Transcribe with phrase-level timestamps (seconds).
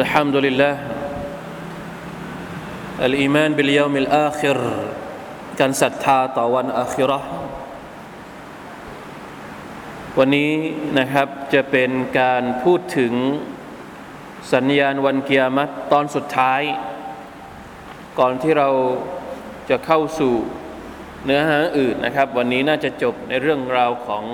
[0.00, 0.74] الحمد لله
[3.08, 4.58] الإيمان باليوم الآخر
[5.60, 7.30] การศรัทธาต่อวันอาคิเราะห์
[10.18, 10.52] วันนี้
[10.98, 13.12] นะครับจะเป็นการพูดถึง
[14.52, 16.62] สัญญาณวันเกียรติตอนสุดท้าย
[18.18, 18.68] ก่อนที่เรา
[19.70, 20.34] จะเข้าสู่
[21.24, 24.24] เนื้อหาอื่นนะครับ วันนี้น่าจะจบในเรื่องราวของ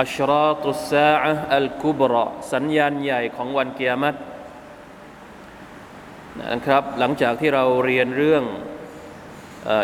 [0.00, 1.12] อัชราตุสา
[1.54, 4.18] อัลกุบรอสัญญาณใหญ่ของวันเกียรติ
[6.52, 8.44] นะครับ หลังจากที่เราเรียนเรื่อง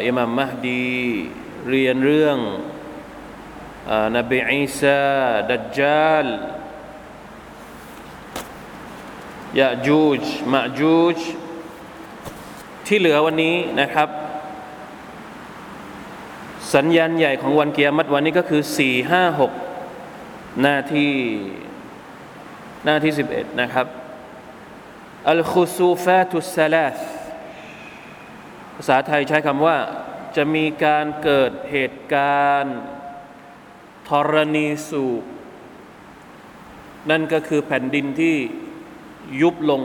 [0.06, 0.94] อิหมัมมหดี
[1.70, 2.38] เรียนเรื่อง
[4.16, 6.26] นบีอีสาดัจจาล
[9.60, 11.18] ยะจูจมะจูจ
[12.86, 14.08] ที่เหลือวันนี้นะครับ
[16.74, 19.63] สัญญาณใหญ่ของวันเกียรติวันนี้ก็คือ 4 5 6
[20.62, 21.12] หน้าที่
[22.84, 23.86] หน้าที่ 11 นะครับ
[25.30, 26.98] อัลคุซูฟาตุสลาส
[28.76, 29.78] ภาษาไทยใช้คำว่า
[30.36, 32.76] จะมีการเกิดเหตุการณ์
[34.08, 35.22] ธรณีสูบ
[37.10, 38.36] นั่นก็คือแผ่นดินที่
[39.42, 39.82] ยุบลง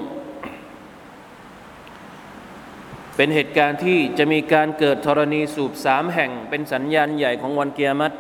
[3.16, 8.16] เป็นเหตุการณ์ที่จะมีการเกิดธรณีสูบสามแห่งเป็นสัญญาณใหญ่ของวันเกียรติ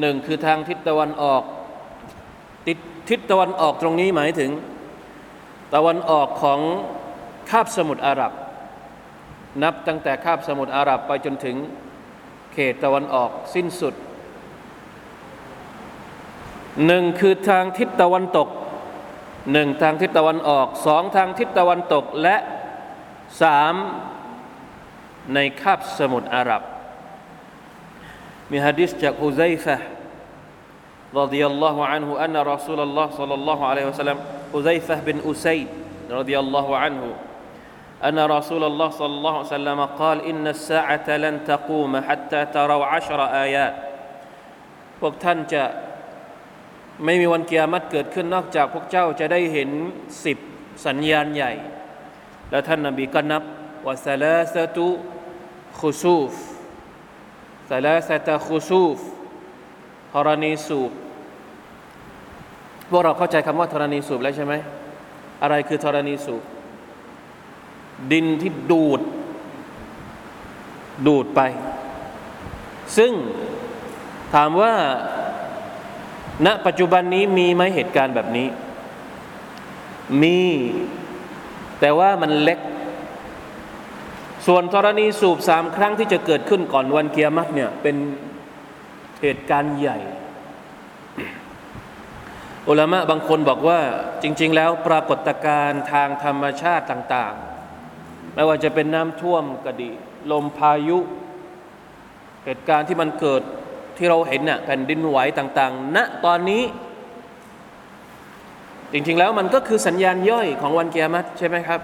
[0.00, 1.42] หนึ่งคือทางทิศตะวันออก
[2.66, 4.50] ติดทิศตะวันออกตรงนี้หมายถึง
[5.74, 6.60] ตะวันออกของ
[7.50, 8.32] คาบสมุทรอาหรับ
[9.62, 11.56] นับตั้งแต่คาบสมุทรอาหรับไปจนถึง
[12.52, 13.94] เขตตะวันออกสิ้นสุด
[16.86, 18.48] หนึ่งคือทางทิศตะวันตก
[19.52, 22.36] หนึ่งทางทิศตะวันออกสองทางทิศตะวันตกและ
[23.42, 23.74] สาม
[25.34, 26.62] ในคาบสมุทรอาหรับ
[28.51, 29.77] มีฮะดิษจากฮุซัยฟะ
[31.15, 34.17] رضي الله عنه أن رسول الله صلى الله عليه وسلم
[34.53, 35.67] حذيفة بن أسيد
[36.11, 37.03] رضي الله عنه
[38.03, 43.19] أن رسول الله صلى الله عليه وسلم قال إن الساعة لن تقوم حتى تروا عشر
[43.45, 43.75] آيات
[45.01, 45.63] พวกท่านจะ
[47.05, 49.69] ไม่มีวันเกียรติเกิดขึ้นนอกจากพวกเจ้าจะได้เห็น
[50.25, 50.37] สิบ
[50.85, 51.51] สัญญาณใหญ่
[52.49, 53.43] แล้วท่านนบีก็นับ
[53.85, 54.87] ว่าซาลาสตุ
[55.79, 56.33] คุซูฟ
[57.68, 58.98] ซาลาสตะคุซูฟ
[60.12, 60.92] ธรณีสูบ
[62.90, 64.54] พวกเราเข้าใจคำว่าธรณีสูบแล้วใช่ไหม
[65.42, 66.42] อะไรคือธรณีสูบ
[68.12, 69.00] ดินที่ดูด
[71.06, 71.40] ดูดไป
[72.96, 73.12] ซึ่ง
[74.34, 74.74] ถามว่า
[76.46, 78.48] ณ ปัจจุบันนี้มีไหมเหตุการณ์แบบนี้
[80.22, 80.40] มี
[81.80, 82.58] แต่ว่ามันเล็ก
[84.46, 87.96] ส่วนธรณีสูบสามครั้งที่จะเกิดขึ้นก่อนวันเกียรติเนี่ยเป็น
[89.22, 89.98] เหตุการณ์ใหญ่
[92.68, 93.80] อุลามะบางคนบอกว่า
[94.22, 97.34] จริง ๆ แล้วปรากฏการณ์ทางธรรมชาติต่าง
[97.84, 99.90] ๆ ไม่ว่าจะเป็นน้ำท่วมก็ดี
[100.30, 100.98] ลมพายุ
[102.44, 103.42] เหตุการณ์ที่มันเกิด
[103.96, 106.62] ที่เราเห็นน่ะแผ่นดินไหวต่างๆณตอนนี้
[108.92, 111.80] จริง ๆ แล้วมันก็คือสัญญาณย่อยของวันเกียรติใช่ไหมครับ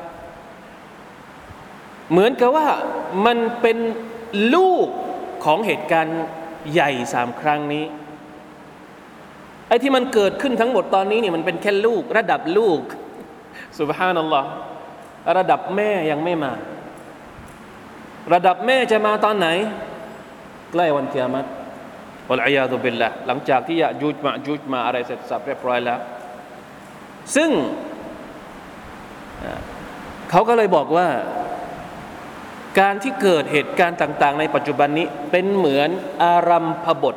[2.10, 2.68] เหมือนกับว่า
[3.26, 3.78] มันเป็น
[4.54, 4.88] ลูก
[5.44, 6.20] ของเหตุการณ์
[6.72, 7.84] ใหญ่สามครั้งนี้
[9.68, 12.80] ไอ้ที่มันเกิดขึ้นทั้งหมดตอนนี้เนี่ยมันเป็นแค่ลูก ระดับลูก
[13.78, 14.48] สุบฮานัลลอฮ์
[15.36, 16.52] ระดับแม่ยังไม่มา
[18.34, 19.48] ระดับแม่จะมาตอนไหน
[20.72, 21.46] ใกล้วันเกียรติ
[22.28, 25.98] วลอยาตุบิลละหลังจากที่ยะจูจมาจูจมาอะไรเสร็จสับเรียบร้อยแล้ว
[27.36, 27.50] ซึ่ง
[30.30, 31.08] เขาก็เลยบอกว่า
[32.78, 35.90] การที่เกิดเหตุการณ์ต่าง ๆ ในปัจจุบันนี้เป็นเหมือน
[36.22, 37.16] อารัมพบท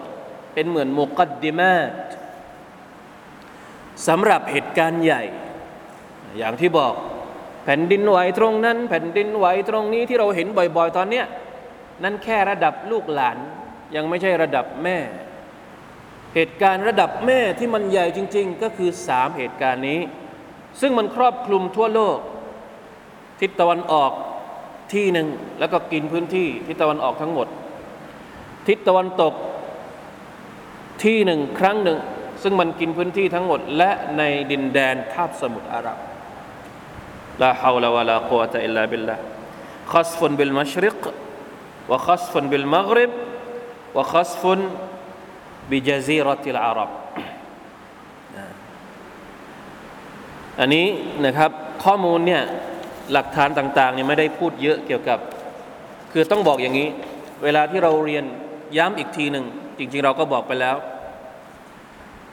[0.53, 1.91] เป็นเหมือนมุกัดดิมาต
[4.07, 5.23] สำหรับเหตุการณ์ใหญ่
[6.37, 6.93] อย่างที่บอก
[7.63, 11.25] แผ่นดินไหวตรงนั้น แผ่นดินไหวตรงนี้ที่เราเห็นบ่อย ๆ ตอนเนี้ย
[12.03, 13.37] นั่นแค่ระดับลูกหลาน
[13.95, 14.97] ยังไม่ใช่ระดับแม่
[16.35, 19.99] เหตุการณ์ระดับแม่ที่มันใหญ่จริง ๆ ก็คือสามเหตุการณ์นี้
[20.81, 22.17] ซึ่งมันครอบคลุมทั่วโลก
[23.39, 24.11] ทิศตะวันออก
[24.93, 25.27] ที่หนึ่ง
[25.59, 27.47] แล้วก็กินพื้นที่ทิศตะวันออกทั้งหมด
[28.67, 29.33] ทิศตะวันตก
[31.03, 31.97] ที่หนึ่งครั้งหนึ่ง
[32.43, 35.97] ซึ่งมันกินพื้นที่ทั้งหมด และในดินแดนคาบสมุทรอาหรับ
[37.41, 39.15] ลาฮาวลาวะลากุวะตะอิลลาบิลลา
[39.91, 41.01] คัสฟุนบิลมัชริก
[41.91, 43.11] วะคัสฟุนบิลมักริบ
[43.97, 44.59] วะคัสฟุน
[45.71, 46.89] บิจซีรติลอาหรับ
[50.59, 50.87] อันนี้
[51.25, 51.51] นะครับ
[51.83, 52.43] ข้อมูลเนี่ย
[53.13, 55.19] หลักฐานต่างๆเนี่ยไม่ได้พูดเยอะเกี่ยวกับ
[56.11, 56.89] คือต้องบอกอย่างนี้
[57.43, 58.25] เวลาที่เราเรียน
[58.77, 59.45] ย้ำอีกทีหนึ่ง
[59.77, 60.77] จริง ๆ เราก็บอกไปแล้ว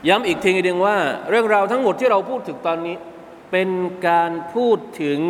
[0.07, 0.97] ย้ำอีกทีหนึ่งว่า
[1.29, 2.95] เรื่องราวทั้งหมดที่เราพูดถึงตอนนี้
[3.51, 3.69] เป็น
[4.07, 5.21] การพูดถึง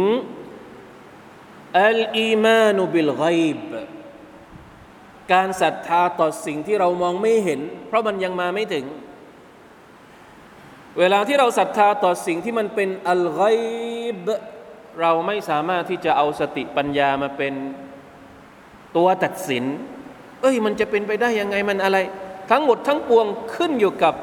[1.79, 3.23] อัลอีมานุบิลไก
[3.57, 3.71] บ
[5.33, 8.85] การศรัทธาต่อสิ่งที่เรามองไม่เห็น เพราะมันยังมาไม่ถึง
[10.99, 13.41] เวลาที่เราศรัทธาต่อสิ่งที่มันเป็นอัลไก
[14.25, 14.27] บ
[14.99, 17.53] เราไม่สามารถที่จะเอาสติปัญญามาเป็น
[18.95, 19.65] ตัวตัดสิน
[20.41, 21.97] เอ้ย มันจะเป็นไปได้ยังไงมันอะไร
[22.51, 24.15] ทั้งหมดทั้งปวงขึ้นอยู่กับ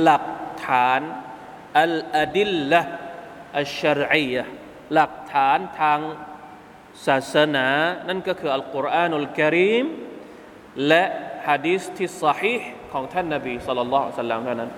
[0.00, 0.24] หลัก
[0.66, 1.00] ฐาน
[1.80, 2.80] อัลอดิลละ
[3.60, 4.44] อัชรียะ
[4.94, 5.98] หลักฐานทาง
[7.06, 7.66] ศาสนา
[8.08, 9.86] นั่นก็คืออัลกุรอานุลกิริม
[10.86, 11.04] และ
[11.48, 12.56] ฮะดีษที่สฮี
[12.92, 14.70] ของท่านนบีสุลต่านละสัลลัมเท่านั้น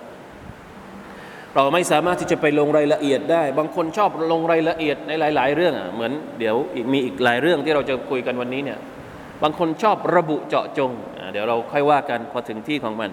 [1.55, 8.79] เราไม่สามารถที่จะไปลงรายละเอียดได้ บางคนชอบลงรายละเอียดในหลาย ๆ เรื่องอะเหมือนเดี๋ยวอีกมีอีกหลายเรื่องที่เราจะคุยกันวันนี้เนี่ย
[9.43, 10.91] บางคนชอบระบุเจาะจง
[11.33, 13.11] เดี๋ยวเราค่อยว่ากันพอถึงที่ของมัน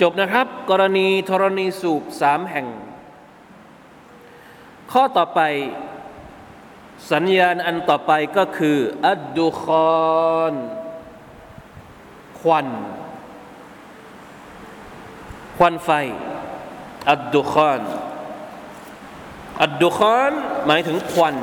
[0.00, 2.66] จบนะครับ กรณีธรณีสูบสามแห่ง
[4.92, 5.40] ข้อต่อไป
[7.12, 10.54] สัญญาณอันต่อไปก็คือ อัดดุคอน
[12.40, 12.68] ควัน
[15.56, 15.90] ควันไฟ
[17.11, 17.81] อัดดุคอน
[19.63, 20.31] อัดดุคอน
[20.67, 21.35] หมายถึงควัน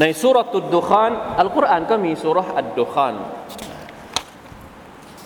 [0.00, 3.14] ในสุรตุดดุคอนอัลกุรอานก็มีสุรอัดดุคอน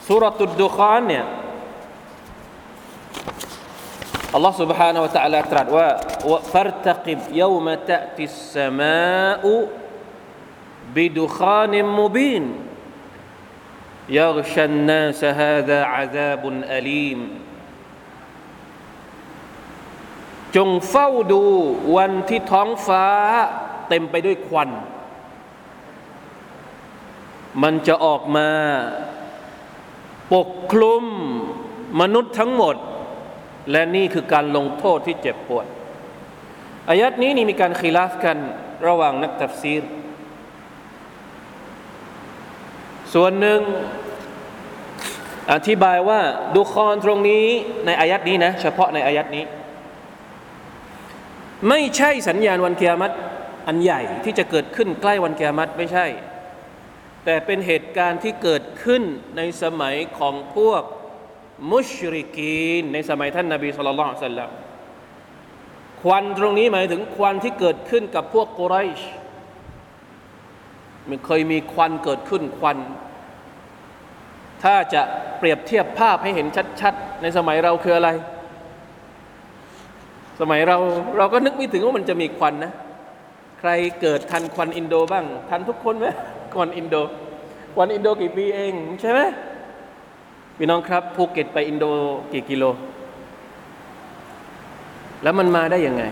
[0.09, 1.27] สุรตุดดุคอนเนี่ย
[4.35, 5.89] อัลลอฮ์ سبحانه และ تعالى ตรัสว่า
[6.53, 9.45] فارتقب يوم تأتي السماء
[10.95, 12.45] بدخان مبين
[14.09, 16.43] يغشى الناس هذا عذاب
[16.77, 17.21] أليم
[20.56, 21.44] จงเฝ้าดู
[21.96, 23.06] วันที่ท้องฟ้า
[23.90, 24.70] เต็มไปด้วยควัน
[27.64, 28.50] มันจะออกมา
[30.34, 31.04] ปกคลุม
[32.02, 32.76] มนุษย์ทั้งหมด
[33.72, 35.66] และนี่คือการลงโทษที่เจ็บปวด
[36.90, 38.38] อายัดนี้นี่มีการคีลาฟกัน
[38.88, 39.84] ระหว่างนักตัฟซีร
[43.14, 43.60] ส่วนหนึ่ง
[45.54, 46.20] อธิบายว่า
[46.54, 47.46] ดูคอนตรงนี้
[47.86, 49.44] ในอายัดนี้นะ เฉพาะในอายัดนี้
[51.70, 53.16] ไม่ใช่สัญญาณวันเกียรติ
[53.68, 56.06] อันใหญ่ที่จะเกิดขึ้นใกล้วันเกียรติไม่ใช่
[57.26, 59.04] แต่เป็นเหตุการณ์ที่เกิดขึ้น
[59.38, 60.84] ในสมัยของพวก
[61.72, 64.50] มุชริกีนในสมัยท่านนาบีสุลต่านสัลลัม
[66.02, 69.02] ควันตรงนี้หมายถึงควันที่เกิดขึ้นกับพวกกุไรช
[71.10, 72.78] มันเคยมีควันเกิดขึ้นควัน
[74.64, 75.02] ถ้าจะ
[75.38, 76.48] เปรียบเทียบภาพให้เห็น
[76.82, 78.10] ชัด ๆ ในสมัยเราคืออะไร
[80.40, 80.78] สมัยเรา
[81.18, 82.72] เราก็นึกไม่ถึงว่ามันจะมีควันนะ
[83.60, 83.70] ใคร
[84.02, 86.08] เกิดทันควันอินโดบ้าง ทันทุกคนไหม
[86.54, 86.96] ควันอินโด
[87.76, 89.20] ควันอินโดกี่ปีเองใช่ไหม
[90.58, 91.86] พี่น้องครับภูเก็ตไปอินโด
[92.32, 92.64] กี่กิโล
[95.24, 96.04] แล้วมันมาได้ยังไง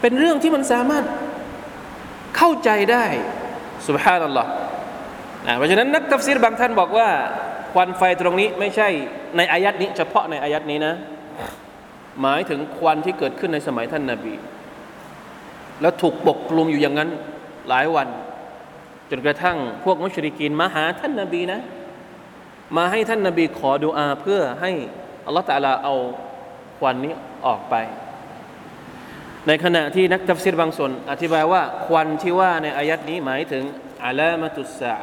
[0.00, 1.04] เป็นเรื่องที่มันสามารถ
[2.36, 3.04] เข้าใจได้
[3.86, 4.50] สุบฮานัลลอฮ์
[5.56, 7.08] เพราะฉะนั้นนักตัฟซีรบางท่านบอกว่า
[7.72, 8.88] ควันไฟตรงนี้ไม่ใช่
[9.36, 10.94] ในอายัดนี้ เฉพาะในอายัดนี้นะ
[12.22, 14.34] หมายถึงควันที่เกิดขึ้นในสมัยท่านนาบี
[15.80, 17.10] แล้วถูกปกคลุมอยู่อย่างนั้น
[17.68, 18.08] หลายวัน
[19.10, 21.60] จนกระทั่งพวกมุชริกีนมาหาท่านนาบีนะ
[22.76, 24.72] มาให้ท่านนาบีขอดุอาเพื่อให้
[25.26, 25.94] อัลลอฮฺตาลาเอา
[26.78, 27.14] ควันนี้
[27.46, 27.74] ออกไป
[29.46, 33.64] ในขณะที่นักตัฟซีรบางส่วนอธิบายว่าควันที่ว่าในอายัดนี้หมายถึง
[34.04, 34.96] อัลามตุสซา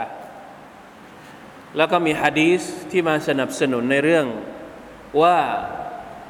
[1.78, 4.26] แล้วก็มีฮะดีสที่มาสนับสนุนในเรื่อง
[5.22, 5.38] ว่า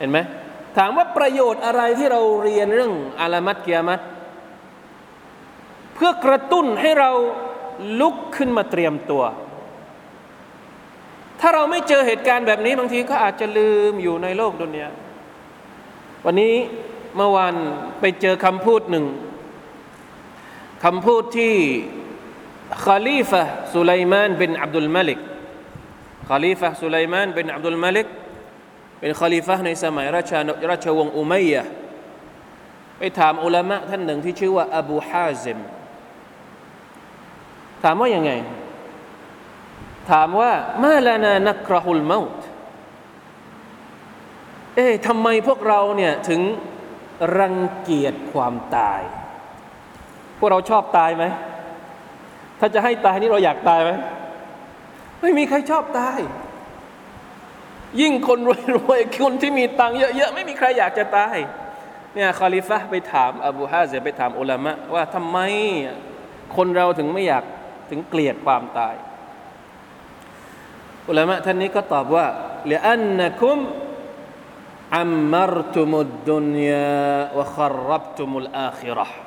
[0.00, 0.18] เห็นไหม
[0.76, 4.00] ถามว่าประโยชน์อะไรที่เราเรียนเรื่องอาลามัตกิยามัต
[5.94, 7.10] เพื่อกระตุ้นให้เรา
[8.00, 9.24] ลุกขึ้นมาเตรียมตัว
[11.40, 14.88] ถ้าเราไม่เจอเหตุการณ์แบบนี้บางทีก็อาจจะลืมอยู่ในโลกดุนยา
[16.24, 16.54] วันนี้
[17.16, 17.54] เมื่อวาน
[18.00, 19.06] ไปเจอคำพูดหนึ่ง
[20.84, 21.54] คำพูดที่
[22.84, 23.42] คาลีฟะ
[23.72, 25.20] สุไลมานบินอับดุลมาลิก
[26.28, 28.06] คาลีฟะสุไลมานบินอับดุลมาลิก
[29.00, 30.38] เป็นคาลีฟะในสมัยราชา
[30.70, 31.64] ราชวงศ์อุมัยยะ
[32.98, 35.58] ไปถามอุลามะท่านหนึ่งที่ชื่อว่าอบูฮาซิม
[37.82, 38.32] ถามว่ายังไง
[40.10, 40.52] ถามว่า
[40.82, 42.40] มาลานานักรหุลเมาต
[44.74, 46.40] เอ๊ะทำไมพวกเราเนี่ยถึง
[47.38, 49.00] รังเกียจความตาย
[50.38, 51.24] พวกเราชอบตายไหม
[52.58, 53.90] ถ้าจะให้ตายนี่เราอยากตายไหม
[55.20, 56.18] ไม่มีใครชอบตาย
[58.00, 58.38] ยิ่งคน
[58.76, 61.36] รวยๆคนที่มีตังค์เยอะๆไม่มีใครอยากจะตาย
[62.14, 65.38] เนี่ยคอลิฟะไปถามอบูฮาเซไปถามอุลามะว่าทำไม
[66.56, 67.44] คนเราถึงไม่อยาก
[67.90, 68.94] ถึงเกลียดความตาย
[71.08, 72.26] อุลามะท่านนี้ก็ตอบว่า
[72.68, 73.58] เลอันนคุม
[74.96, 79.18] อัมมรตุมุดดุนยาวะครรับตุมุลอาคิราห์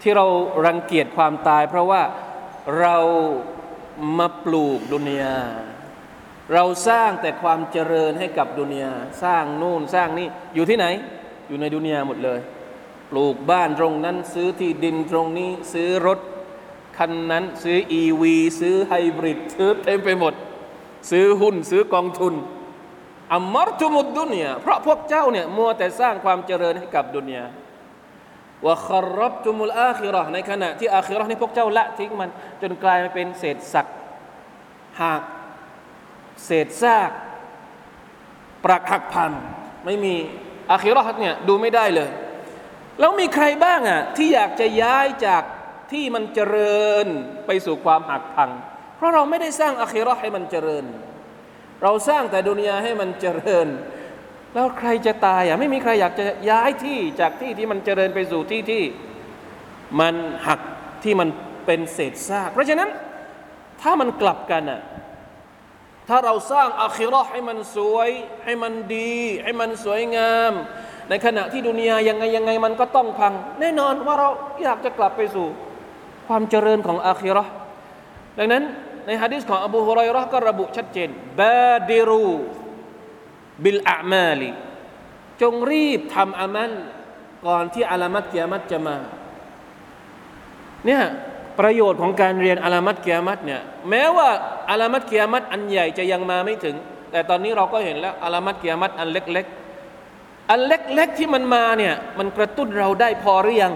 [0.00, 0.26] ที่เรา
[0.66, 2.02] รังเกียจความตาย เพราะว่า
[2.80, 2.96] เรา
[4.18, 5.36] มาปลูกดุนยา
[6.52, 10.86] เราสร้างแต่ความเจริญให้กับดุนยาสร้างนู่นสร้างนี่อยู่ที่ไหน
[11.48, 12.40] อยู่ในดุนยาหมดเลย
[13.10, 16.18] ปลูกบ้านตรงนั้นซื้อที่ดินตรงนี้ซื้อรถ
[16.98, 20.34] คันนั้นซื้ออีวีซื้อไฮบริดซื้อเต็มไปหมด
[21.10, 22.34] ซื้อหุ้นซื้อกองทุน
[23.32, 27.44] อัมมรจุมุดดุนยาเพราะพวกเจ้าเนี่ยมัวแต่สร้างความเจริญให้กับดุนยา
[28.64, 32.30] ว่าคารับจุมุลอาคิราในขณะที่อาคิราะห์นี่พวกเจ้าละทิ้งมัน
[32.62, 33.86] จนกลายมาเป็นเศษสัก
[35.00, 35.22] หาก
[36.44, 37.10] เศษซาก
[38.64, 39.32] ปรักหักพัน
[39.84, 40.14] ไม่มี
[40.70, 42.10] อาคิราะห์เนี่ยดูไม่ได้เลย
[43.00, 45.42] แล้วมีใครบ้างอะที่อยากจะย้ายจาก
[45.92, 47.06] ที่มันเจริญ
[47.46, 48.50] ไปสู่ความหักพัง
[48.96, 50.84] เพราะเราไม่ได้สร้างอาคิราะห์ให้มันเจริญ
[51.82, 53.68] เราสร้างแต่ดุนยาให้มันเจริญ
[54.54, 58.82] แล้วใครจะตายอะไม่มีใครอยากจะย้ายที่จากที่ที่มันเจริญไปสู่ที่ที่
[60.00, 60.14] มัน
[60.46, 60.60] หัก
[61.04, 61.28] ที่มัน
[61.66, 62.88] เป็นเศษซาก เพราะฉะนั้น
[63.82, 64.80] ถ้ามันกลับกันอะ
[66.08, 68.10] ถ้าเราสร้างอาคิราะห์ให้มันสวย
[68.44, 70.52] ให้มันดี ให้มันสวยงาม
[71.08, 74.28] ในขณะที่ดุนยายังไงยังไงมันก็ต้องพัง แน่นอนว่าเรา
[74.62, 75.46] อยากจะกลับไปสู่
[76.28, 77.52] ความเจริญของอาคิราะห์
[78.38, 78.62] ดังนั้น
[79.06, 81.08] ในฮะดิษของอบูฮุไรเราะก็ระบุชัดเจน
[81.40, 82.28] บาดิรู
[83.62, 84.50] บิลอามาลี
[85.42, 86.72] จงรีบทำอามัล
[87.46, 88.96] ก่อนที่อาลามัตกิยามัตจะมา
[90.86, 91.02] เนี่ย
[91.58, 94.28] ประโยชน์ของการเรียนอาลามัตกิยมัตเนี่ยแม้ว่า
[94.70, 96.76] อาลามัตกิยมัตอันใหญ่จะยังมาไม่ถึง
[97.10, 99.46] แต่ตอนนี้เราก็เห็นแล้วอาลามัตกิยมัตอันเล็ก
[99.98, 103.74] ๆ อันเล็ก ๆ ที่มันมาเนี่ยมันกระตุ้นเราได้พอหรือยัง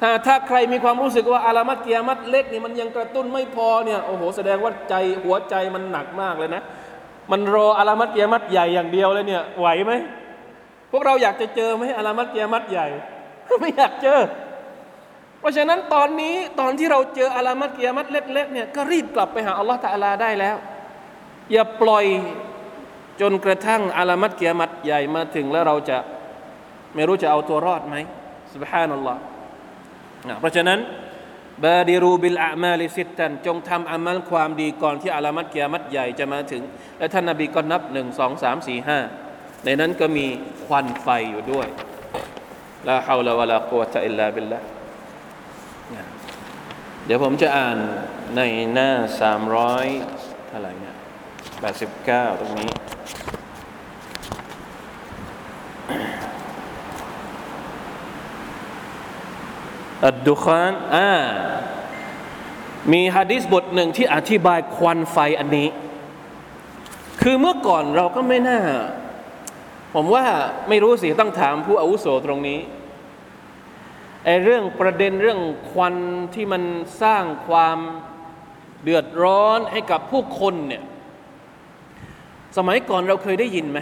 [0.00, 4.94] ถ้าถ้าใครมีความรู้สึกว่าอาลามัตกิยมัตเล็กนี่มันยังกระตุ้นไม่พอเนี่ยโอ้โหแสดงว่าใจ
[5.24, 6.62] หัวใจมันหนักมากเลยนะ
[7.32, 9.92] มันรออาลามัตกิยมัตใหญ่อย่างเดียวเลยเนี่ยไหวไหม
[10.90, 12.86] พวกเราอยากจะเจอไหมอาลามัตกิยมัตใหญ่
[13.60, 14.18] ไม่อยากเจอ
[15.44, 20.56] เพราะฉะนั้นตอนนี้ตอนที่เราเจออาลามัตกิยามัตเล็กๆเนี่ยก็รีบกลับไปหาอัลลอฮฺตะอาลาได้แล้ว
[21.52, 22.06] อย่าปล่อย
[23.20, 25.98] จนกระทั่งอาลามัตกิยามัตใหญ่มาถึงแล้วเราจะ
[26.94, 27.96] ไม่รู้จะเอาตัวรอดไหม
[28.54, 29.20] สุบฮานัลลอฮ์
[30.40, 30.78] เพราะฉะนั้น
[31.64, 36.62] บาดิรูบิลอามาลิสิตันจงทำอามัลความดีก่อนที่อาลามัตกิยามัตใหญ่จะมาถึง
[36.98, 38.98] และท่านนาบีก็นับหนึ่งสองสามสี่ห้า
[39.64, 40.26] ในนั้นก็มี
[40.66, 41.66] ควันไฟอยู่ด้วย
[42.88, 44.60] ลาฮาวลาวะลากุวะตะอิลลาบิลละ
[47.06, 47.78] เดี๋ยวผมจะอ่าน
[48.36, 48.40] ใน
[48.72, 49.86] หน้าสามร้อย
[50.48, 50.96] เท่าไหร่เนี่ย
[51.60, 52.70] แปดสิบเก้าตรงนี้
[60.04, 61.10] อัดดุคานอ่า
[62.92, 65.68] มีฮะดิษบทหนึ่งที่อธิบายควันไฟอันนี้
[67.22, 68.60] คือเมื่อก่อนเราก็ไม่น่า
[69.94, 70.24] ผมว่า
[70.68, 72.60] ไม่รู้สิ ต้องถามผู้อาวุโสตรงนี้
[74.24, 75.40] ไอ้เรื่องประเด็นเรื่อง
[75.70, 75.94] ควัน
[76.34, 76.62] ที่มัน
[77.02, 77.78] สร้างความ
[78.82, 80.82] เดือดร้อนให้กับผู้คนเนี่ย
[82.56, 83.78] สมัยก่อนเราเคยได้ยินไหม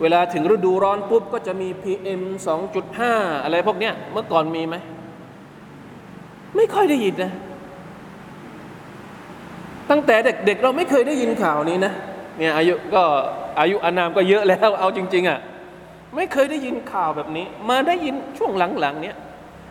[0.00, 2.22] เวลาถึงฤดูร้อนปุ๊บก็จะมี PM
[2.82, 4.76] 2.5 อะไรพวกเนี้ยเมื่อก่อนมีไหม
[6.56, 7.32] ไม่ค่อยได้ยินนะ
[9.90, 10.16] ตั้งแต่
[10.46, 11.92] เด็กๆเราไม่เคยได้ยินข่าวนี้นะ
[12.38, 13.02] เนี่ยอายุก็
[13.60, 15.38] อายุอานามก็เยอะแล้วเอาจริง ๆอะ
[16.16, 19.16] ไม่เคยได้ยินข่าวแบบนี้ มาได้ยินช่วงหลังๆเนี่ย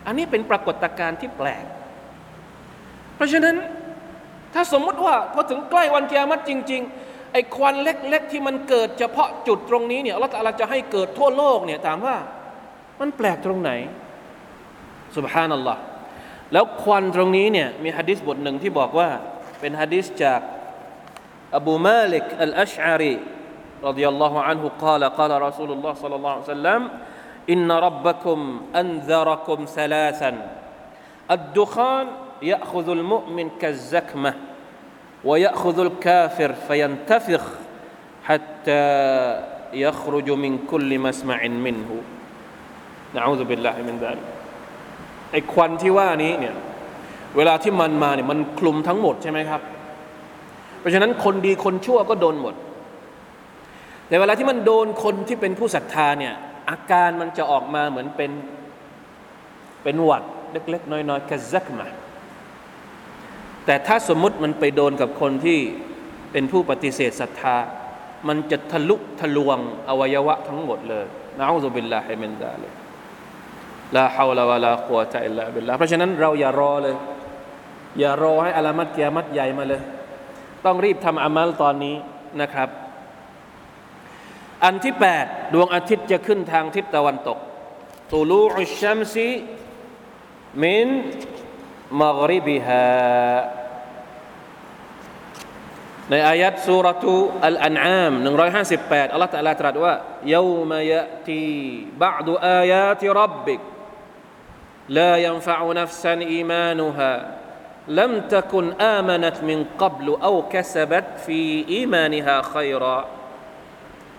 [0.06, 1.64] อันนี้เป็นปรากฏการณ์ที่แปลก
[3.16, 3.56] เพราะฉะนั้น
[4.54, 12.16] ถ้าสมมุติว่าพอถึงใกล้วันเกียรติจริง ๆ ไอ้ควันเล็ก ๆ ที่มันเกิดเฉพาะจุดตรงนี้เนี่ยเราจะจะให้เกิดทั่วโลกเนี่ยถามว่า
[13.00, 13.70] มันแปลกตรงไหน
[15.16, 15.80] สุบฮานัลลอฮ์
[16.52, 19.08] แล้วควันตรงนี้เนี่ยมีฮะดิษบทหนึ่งที่บอกว่า
[19.60, 20.40] เป็นฮะดิษจาก
[21.56, 23.14] อบูมาลิกอัลอัชอารี
[23.83, 26.89] رضي الله عنه قال قال رسول الله صلى الله عليه وسلم
[27.49, 30.31] إن ربكم أنذركم ثلاثا
[31.31, 32.07] الدخان
[32.41, 34.33] يأخذ المؤمن كالزكمة
[35.23, 37.43] ويأخذ الكافر فينتفخ
[38.23, 38.83] حتى
[39.73, 41.89] يخرج من كل مسمع منه
[43.15, 44.27] نعوذ بالله من ذلك
[45.31, 46.55] ไอ้ควันที่ว่านี้เนี่ย
[47.37, 49.61] เวลาที่มันมาเนี่ยมันคลุมทั้งหมดใช่ไหมครับ
[50.79, 52.55] เพราะฉะนั้นคนดีคนชั่วก็โดนหมด
[54.08, 56.34] แต่เวลาที่มันโดนคนที่เป็นผู้ศรัทธาเนี่ย
[56.70, 58.30] อาการมันจะออกมาเหมือนเป็น
[59.82, 60.22] เป็นหวัด
[60.52, 61.88] เล็กๆน้อยๆกะซักมา
[63.66, 65.58] แต่ถ้าสมมุติมันไปโดนกับคนที่
[66.32, 67.56] เป็นผู้ปฏิเสธศรัทธา
[68.28, 69.58] มันจะทะลุทะลวง
[69.88, 71.06] อวัยวะทั้งหมดเลย
[71.38, 76.96] نعوذ بالله من ذلك لا حول ولا قوة إلا بالله เพราะฉะนั้นเราอย่ารอเลย
[78.00, 79.80] อย่ารอให้อาลามัตกิยามัตใหญ่มาเลย
[80.64, 81.96] ต้องรีบทำอามัลตอนนี้
[82.42, 82.68] นะครับ
[84.63, 87.37] อันที่แปดดวงอาทิตย์จะขึ้นทางทิศตะวันตก
[88.11, 89.29] ตูลูอุชชัมซี
[90.63, 90.87] มิน
[92.01, 92.89] มักริบิฮา
[96.09, 97.13] ในอายัดสุรทู
[97.45, 98.13] อัลอันอาม
[98.63, 99.93] 158อัลลอฮฺตะลาตรัสว่า
[100.35, 101.49] يوم يأتي
[101.97, 102.27] بعد
[102.61, 103.61] آيات ربك
[104.89, 107.13] لا ينفع نفسا إيمانها
[107.87, 112.99] لم تكن آمنت من قبل أو كسبت في إيمانها خيرا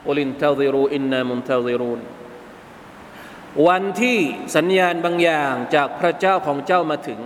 [0.05, 1.99] قل انتظروا إنا منتظرون
[3.67, 4.19] วันที่
[4.55, 7.19] สัญญาณบางอย่างจากพระเจ้าของเจ้ามาถึง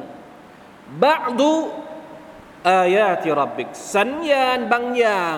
[1.02, 1.54] บะดู
[2.70, 5.38] อายาติรับบิกสัญญาณบางอย่าง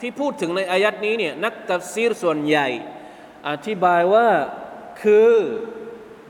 [0.00, 2.68] ที่พูดถึงในอายัดนี้เนี่ยนักตัฟซีรส่วนใหญ่
[3.48, 4.28] อธิบายว่า
[5.02, 5.32] คือ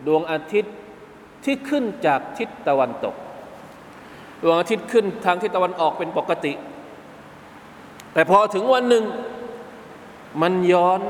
[0.07, 0.75] ดวงอาทิตย์
[1.45, 3.15] ที่ขึ้นจากทิศตะวันตก
[4.43, 6.53] ดวงอาทิตย์ขึ้นทางทิศตะวันออกเป็นปกติ
[8.15, 9.05] แต่พอถึงวันหนึ่ง
[10.43, 11.01] มันย้อน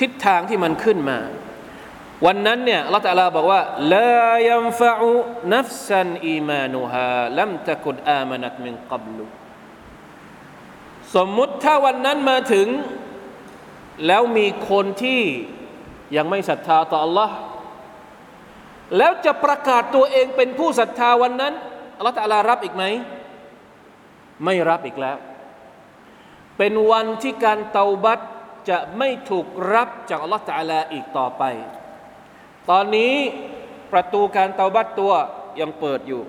[0.00, 1.18] ทิศทางที่มันขึ้นมา
[2.26, 3.60] วันนั้นเนี่ยอัลลอฮฺตะลาบอกว่า
[3.94, 5.10] ลายัมฟะอุ
[5.54, 9.24] นัฟซันอีมานุฮาลัมตะกุดอามานัตมินกับลุ
[11.14, 12.68] สมมุติถ้าวันนั้นมาถึง
[14.06, 15.22] แล้วมีคนที่
[16.16, 17.30] ยังไม่ศรัทธาต่อ Allah
[18.96, 21.54] แล้วจะประกาศตัวเองเป็นผู้ศรัทธาวันนั้น
[21.96, 22.84] อัลลอฮฺตะลารับอีกไหม
[24.44, 25.16] ไม่รับอีกแล้ว
[26.58, 28.20] เป็นวันที่การเตาบัต
[28.68, 31.42] จะไม่ถูกรับจากอัลลอฮฺตะลาอีกต่อไป
[32.70, 33.14] ตอนนี้
[33.92, 35.12] ประตูการเตาบัตตัว
[35.60, 36.22] ยังเปิดอยู่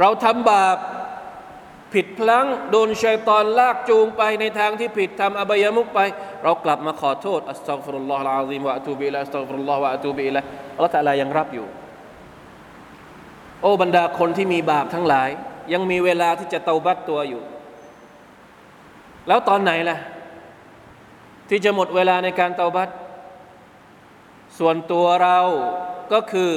[0.00, 0.78] เราทำบาป
[1.94, 6.00] ผิดพลั้งโดนชัยตอนลากจูงไปในทางที่ผิดทำอบายมุกไป
[6.42, 10.40] เรากลับมาขอโทษอัสตัฟรุลลอฮ์อาซิมวะตูบิละอัสตัฟรุลลอฮ์วะตูบิละ
[10.76, 11.66] อัลลอฮฺตะลายังรับอยู่
[13.62, 15.30] โอ้บรรดาคนที่มีบาปทั้งหลาย
[15.72, 17.42] ยังมีเวลาที่จะเตาบัตตัวอยู่
[19.28, 19.98] แล้วตอนไหนล่ะ
[21.48, 22.88] ที่จะหมดเวลาในการเตาบัต
[24.58, 25.38] ส่วนตัวเรา
[26.12, 26.52] ก็คือ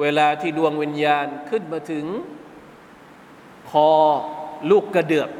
[0.00, 2.04] เวลาที่ดวงวิญญาณขึ้นมาถึง
[3.70, 3.90] คอ
[4.70, 5.30] ลูกกระเดือก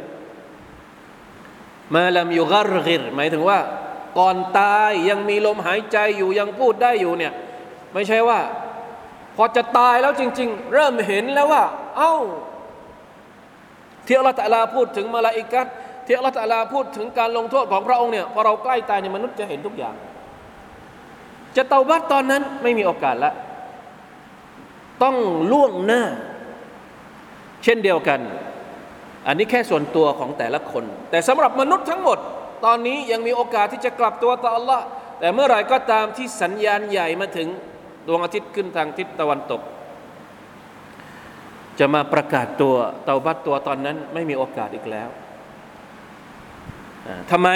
[1.94, 3.58] มาลำอยู่กรกิรหมายถึงว่า
[4.18, 7.32] ก่อนตายยังมีลมหายใจอยู่ยังพูดได้อยู่เนี่ย
[7.92, 8.40] ไม่ใช่ว่า
[9.36, 11.64] พอจะตายแล้วจริง ๆ เริ่มเห็นแล้วว่า
[11.96, 12.14] เอ้า
[14.06, 15.66] ที่อัลลอฮฺตะลาพูดถึงมาลาอิกัต
[16.08, 19.94] ที่อัลลอฮฺตะลาพูดถึงการลงโทษของพระองค์เนี่ยพอเราใกล้ตายเนี่ยมนุษย์จะเห็นทุกอย่าง
[21.56, 23.32] จะเตาบัตตอนนั้นไม่มีโอกาสละ
[25.02, 25.16] ต้อง
[25.52, 26.02] ล่วงหน้า
[27.64, 28.20] เช่นเดียวกัน
[29.26, 32.18] อันนี้แค่ส่วนตัวของแต่ละคน แต่สำหรับมนุษย์ทั้งหมด
[32.64, 34.80] ตอนนี้ยังมีโอกาสที่จะกลับตัวต่อ Allah
[35.20, 37.48] แต่เมื่อไหร่ก็ตามที่สัญญาณใหญ่มาถึง
[38.06, 39.60] ดวงอาทิตย์ขึ้นทางทิศตะวันตก
[41.78, 45.08] จะมาประกาศตัวเตาบัตตัวตอนนั้นไม่มีโอกาสอีกแล้ว
[47.30, 47.48] ทำไม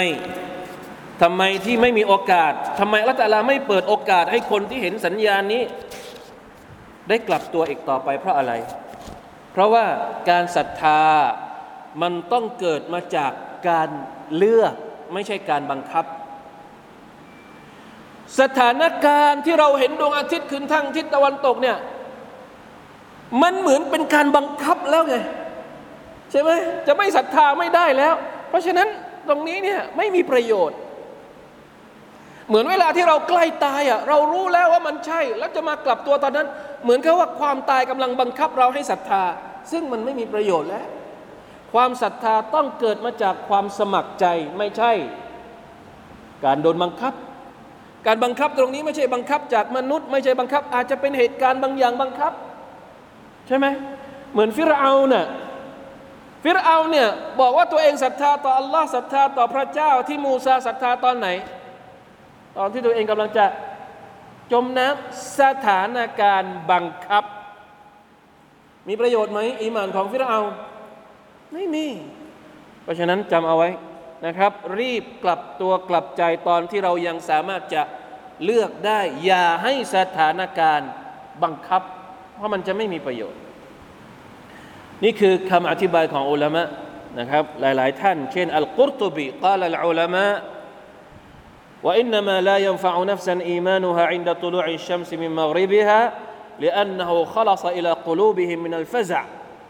[1.21, 5.63] ทำไมที่ไม่มีโอกาสทำไมละตาลาไม่เปิดโอกาสให้คนที่เห็นสัญญาณนี้
[7.09, 8.53] ได้กลับตัวอีกต่อไปเพราะอะไร
[9.51, 9.85] เพราะว่า
[10.29, 11.01] การศรัทธา
[12.01, 13.31] มันต้องเกิดมาจาก
[13.69, 13.89] การ
[14.35, 14.73] เลือก
[15.13, 16.05] ไม่ใช่การบังคับ
[18.39, 21.77] สถานการณ์ที่เราเห็นดวงอาทิตย์ขึ้นทางทิศตะวันตกเนี่ย
[23.41, 25.15] มันเหมือนเป็นการบังคับแล้วไง
[26.31, 26.49] ใช่ไหม
[26.87, 28.13] จะไม่ศรัทธาไม่ได้แล้ว
[28.49, 28.87] เพราะฉะนั้น
[29.29, 30.77] ตรงนี้เนี่ยไม่มีประโยชน์
[32.47, 36.47] เหมือนเวลาที่เราใกล้ตายอะเรารู้แล้วว่ามันใช่ แล้วจะมากลับตัวตอนนั้น
[36.83, 39.23] เหมือนกับว่าความตายกำลังบังคับเราให้ศรัทธา
[39.71, 40.85] ซึ่งมันไม่มีประโยชน์แล้ว
[41.73, 44.25] ความศรัทธาต้องเกิดมาจากความสมัครใจ
[44.57, 44.91] ไม่ใช่
[46.45, 47.13] การโดนบังคับ
[48.07, 52.33] การบังคับตรงนี้ไม่ใช่บังคับจากมนุษย์ ไม่ใช่บังคับ อาจจะเป็นเหตุการณ์บางอย่างบังคับ
[53.47, 53.65] ใช่ไหม
[54.33, 55.25] เหมือนฟิรเอาเนี่ย
[56.43, 61.27] ฟิรเอาเนี่ยบอกว่าตัวเองศรัทธาต่ออัลลอฮ์ศรัทธาต่อพระเจ้าที่มูซาศรัทธาตอนไหน
[62.57, 63.45] ตอนที่ตัวเองกำลังจะ
[64.51, 67.23] จมน้ำสถานการณ์บังคับ
[68.87, 70.39] มีประโยชน์ไหมอีหมานของฟิรเอา
[71.53, 71.87] ไม่มี
[72.83, 73.69] เพราะฉะนั้นจำเอาไว้
[74.25, 77.81] นะครับ รีบกลับตัวกลับใจตอนที่เรายังสามารถจะ
[78.45, 80.89] เลือกได้ อย่าให้สถานการณ์
[81.43, 81.81] บังคับ
[82.35, 83.39] เพราะมันจะไม่มีประโยชน์
[85.04, 86.62] นี่คือคำอธิบายของอุลามะ
[87.18, 90.26] นะครับ หลาย ๆ ท่าน เช่น อัลกุรตุบีกล่าวอัลอุลามะ
[91.82, 96.12] وإنما لا ينفع نفسا إيمانها عند طلوع الشمس من مغربها
[96.60, 99.24] لأنه خلص إلى قلوبهم من الفزع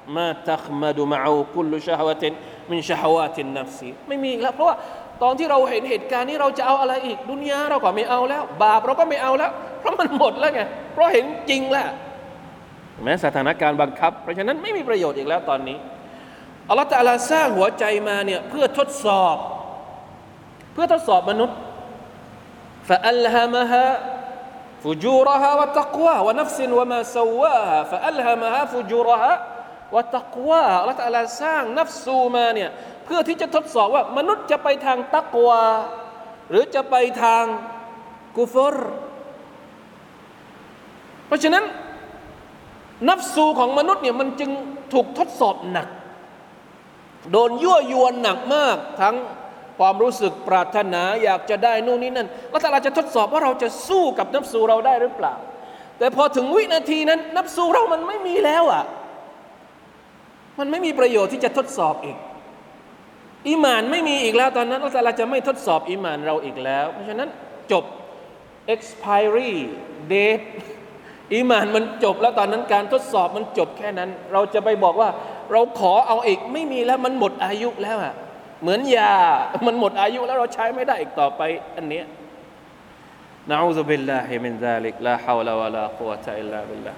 [0.08, 2.32] ما تخمد معه كل شهوة
[2.68, 4.76] من شهوات النفس ไม่มีแล้วเพราะว่า
[5.22, 10.60] ตอนที่เราเห็นเหตุการณ์นี้เราจะเอาอะไรอีก ดุนยาเราก็ไม่เอาแล้ว บาปเราก็ไม่เอาแล้ว เพราะมันหมดแล้วไง
[10.92, 11.88] เพราะเห็นจริงแล้ว
[13.01, 15.77] แม้สถานการณ์บังคับ เพราะฉะนั้นไม่มีประโยชน์อีกแล้วตอนนี้
[16.69, 19.37] อัลลอฮฺตะลาสร้างหัวใจมาเนี่ยเพื่อทดสอบ
[20.73, 21.57] เพื่อทดสอบมนุษย์
[22.89, 23.85] فألهمها
[24.83, 28.61] فجورها จูรฮะวะตักวะวะนัฟซินวะมาสวะฮะฟะอัลฮามอั
[29.91, 29.95] ล
[30.89, 32.69] ลอฮฺตะลาสร้างนัฟซูมาเนี่ย
[33.05, 35.63] เพื่อที่จะทดสอบว่ามนุษย์จะไปทางตักวา
[36.49, 37.43] หรือจะไปทาง
[38.37, 38.75] กุฟร
[41.27, 41.63] เพราะฉะนั้น
[43.09, 44.51] นัฟซูของมนุษย์เนี่ยมันจึง
[44.93, 45.87] ถูกทดสอบหนัก
[47.31, 49.15] โดนยั่วยวนหนักมาก ทั้ง
[49.79, 55.33] ความรู้สึกปรารถนาอยากจะได้นู่นนี่นั่นแล้วแต่เราจะทดสอบว่าเราจะสู้กับนับสูเราได้หรือเปล่า
[55.99, 58.83] แต่พอถึงวินาทีนั้น นับสูเรามันไม่มีแล้วอะ
[60.59, 62.17] มันไม่มีประโยชน์ที่จะทดสอบอีก
[63.47, 67.29] อีมานไม่มีอีกแล้วตอนนั้นเราแต่เราจะไม่ทดสอบอีมานเราอีกแล้ว เพราะฉะนั้น
[67.71, 67.83] จบ
[68.73, 69.53] expiry
[70.11, 70.45] date
[71.33, 75.09] อีมานมันจบแล้วตอนนั้นการทดสอบมันจบแค่นั้น เราจะไปบอกว่า
[75.51, 78.13] เราขอเอาอีกไม่มีแล้วมันหมดอายุแล้วอะ
[78.61, 79.13] เหมือนยา
[79.67, 81.41] มันหมดอายุแล้วเราใช้ไม่ได้อีกต่อไป
[81.75, 82.05] อันเนี้ย
[83.49, 86.93] نعوذ بالله من ذلك لا حول ولا قوة إلا بالله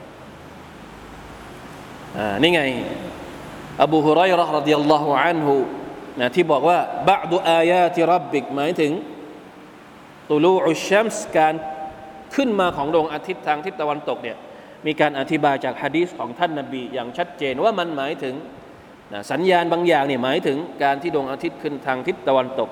[2.17, 2.61] อ่านี่ไง
[3.83, 5.55] อบูฮุไรราะห์ رضي الله عنه
[6.19, 6.77] นะที่บอกว่า
[7.09, 8.91] بعض آيات ربك หมายถึง
[10.29, 11.53] طلوع الشمس การ
[12.34, 14.36] ขึ้นมาของดวงอาทิตย์ทางทิศตะวันตกเนี่ย
[14.86, 18.34] มีการอธิบายจากฮะดีษของท่านนบีอย่างชัดเจนว่ามันหมายถึง
[19.12, 22.70] นะสัญญาณบางอย่างเนี่ยหมายถึงการที่ดวงอาทิตย์ขึ้นทางทิศตะวันตก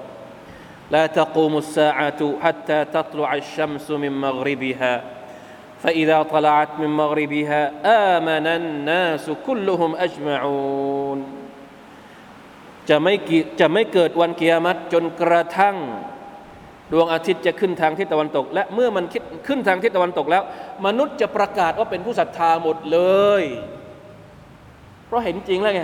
[0.95, 4.95] لا تقوم الساعة حتى تطلع الشمس من مغربها
[5.83, 7.61] فإذا طلعت من مغربها
[8.17, 11.21] آمن الناس كلهم أجمعون
[12.89, 13.15] จะไม่
[13.61, 15.77] จะไม่เกิดวันกิยามัตจนกระทั่ง
[16.92, 19.06] ดวงอาทิตย์จะขึ้นทางทิศตะวันตก และเมื่อมัน
[19.48, 20.44] ขึ้นทางทิศตะวันตกแล้ว
[20.86, 23.00] มนุษย์จะประกาศว่าเป็นผู้ศรัทธาหมดเล
[23.42, 23.44] ย
[25.08, 25.84] เพราะเห็นจริงแล้วไง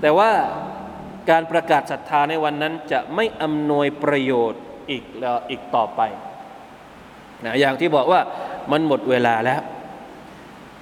[0.00, 0.30] แต่ว่า
[1.30, 6.00] การประกาศศรัทธาในวันนั้นจะไม่อำนวยประโยชน์อีกแล้วอีกต่อไป
[7.44, 8.20] นะอย่างที่บอกว่า
[8.72, 9.60] มันหมดเวลาแล้ว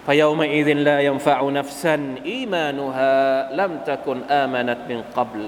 [0.07, 3.15] พยามอีดินลายัมฟะอุนัฟซันอีมานุฮา
[3.59, 5.41] ลัมตะกุนอามานัตมินกับล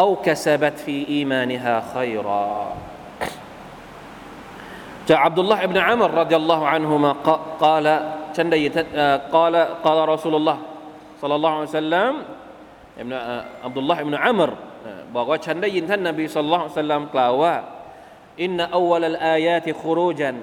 [0.00, 2.74] أو كسبت في إيمانها خيرا
[5.08, 7.12] جاء عبد الله بن عمر رضي الله عنهما
[7.60, 7.86] قال
[9.32, 10.58] قال قال رسول الله
[11.20, 12.12] صلى الله عليه وسلم
[12.98, 13.12] ابن
[13.64, 14.50] عبد الله بن عمر
[15.16, 17.54] บอกว่าฉันได้ยินท่านนบีสุลต่านสัลลัมกล่าวว่า
[18.42, 20.36] อินนอวัลอายาติครูจัน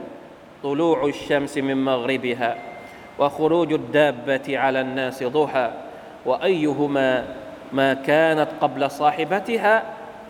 [0.65, 2.51] ตุลูอุชชัมซิมิมมักริบิฮะ
[3.19, 5.71] وخروج الدابة على الناس ضحى
[6.25, 7.25] وأيهما
[7.79, 9.75] ما كانت قبل صاحبتها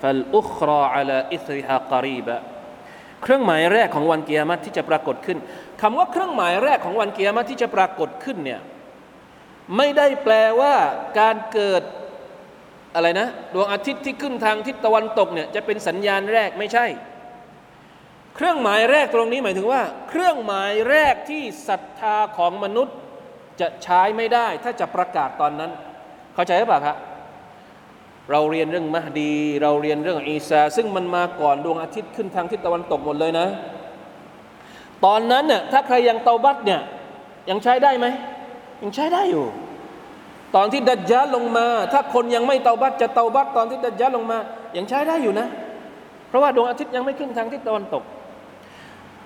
[0.02, 2.38] فالأخرى على إثرها قريبا
[3.24, 5.38] เครื่องหมายแรกของวันกิยามัตที่จะปรากฏขึ้น
[5.82, 8.62] คำว่าเครื่องหมายแรกของวันกิยามัตที่จะปรากฏขึ้นเนี่ย
[9.78, 10.76] ไม่ได้แปลว่า
[11.20, 11.84] การเกิด
[12.96, 16.86] อะไรนะดวงอาทิตย์ที่ขึ้นทางทิศตะวันตกเนี่ยจะเป็นสัญญาณแรกไม่ใช่
[18.36, 22.96] เครื่องหมายแรกตรงนี้หมายถึงว่า เครื่องหมายแรกที่ศรัทธาของมนุษย์
[23.62, 25.72] จะใช้ไม่ได้ ถ้าจะประกาศตอนนั้น
[26.36, 26.98] เข้าใจหรือเปล่าครับ
[28.31, 29.33] เราเรียนเรื่องมหดี
[29.63, 33.47] เราเรียนเรื่องอีสาซึ่งมันมาก่อนดวงอาทิตย์ขึ้นทางทิศตะวันตกหมดเลยนะ
[35.05, 36.81] ตอนนั้นเนี่ยถ้าใครยังเตาบัตเนี่ย
[37.51, 38.07] ยังใช้ได้ไหม
[38.83, 39.47] ยังใช้ได้อยู่
[40.57, 44.39] ตอนที่ดัจจาลลงมา ถ้าคนยังไม่เตาบัตจะเตาบัตตอนที่ดัจจาลลงมา
[44.77, 45.47] ยังใช้ได้อยู่นะ
[46.29, 48.03] เพราะว่าดวงอาทิตย์ยังไม่ขึ้นทางทิศตะวันตก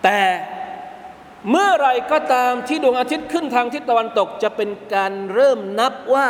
[0.04, 0.20] แต่
[1.50, 6.28] เมื่อไรก็ตามที่ดวงอาทิตย์ขึ้นทางทิศตะวันตกจะเป็นการเริ่มนับว่า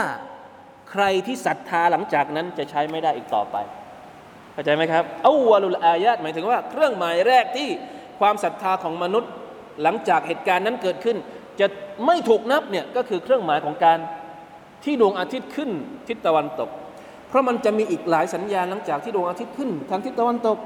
[0.90, 3.56] ใครที่ศรัทธาหลังจากนั้นจะใช้ไม่ได้อีกต่อไป
[4.52, 7.68] เข้าใจไหมครับอาวลุลอายาตหมายถึงว่าเครื่องหมายแรกที่
[8.20, 9.30] ความศรัทธาของมนุษย์
[9.82, 11.16] หลังจากเหตุการณ์นั้นเกิดขึ้น
[11.60, 11.66] จะ
[12.06, 13.98] ไม่ถูกนับเนี่ยก็คือเครื่องหมายของการ
[14.84, 15.70] ที่ดวงอาทิตย์ขึ้น
[16.08, 16.68] ทิศตะวันตก
[17.28, 20.58] เพราะมันจะมีอีกหลายสัญญาณหลังจากที่ดวงอาทิตย์ขึ้นทางทิศตะวันตก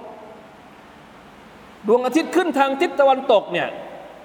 [1.89, 3.69] ดวงอาทิตย์ขึ้นทางทิศตะวันตกเนี่ย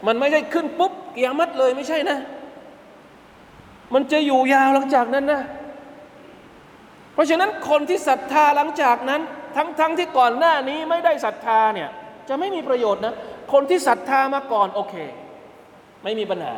[0.07, 2.17] มันไม่ได้ขึ้นปุ๊บเกิยามัตเลยไม่ใช่นะ
[3.93, 5.41] มันจะอยู่ยาวหลังจากนั้นนะ
[7.17, 9.21] เพราะฉะนั้นคนที่ศรัทธาหลังจากนั้น
[9.55, 11.89] ทั้งทั้งที่ก่อนหน้านี้ไม่ได้ศรัทธาเนี่ย
[12.29, 13.15] จะไม่มีประโยชน์นะ
[13.53, 14.95] คนที่ศรัทธามาก่อนโอเค
[16.03, 16.55] ไม่มีปัญหา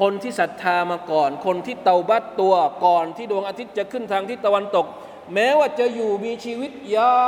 [0.00, 2.54] คนที่ศรัทธามาก่อน คนที่เตาบัตตัว
[2.86, 4.86] ก่อนที่ดวงอาทิตย์จะขึ้นทางทิศตะวันตก
[5.34, 7.18] แม้ว่าจะอยู่มีชีวิตยา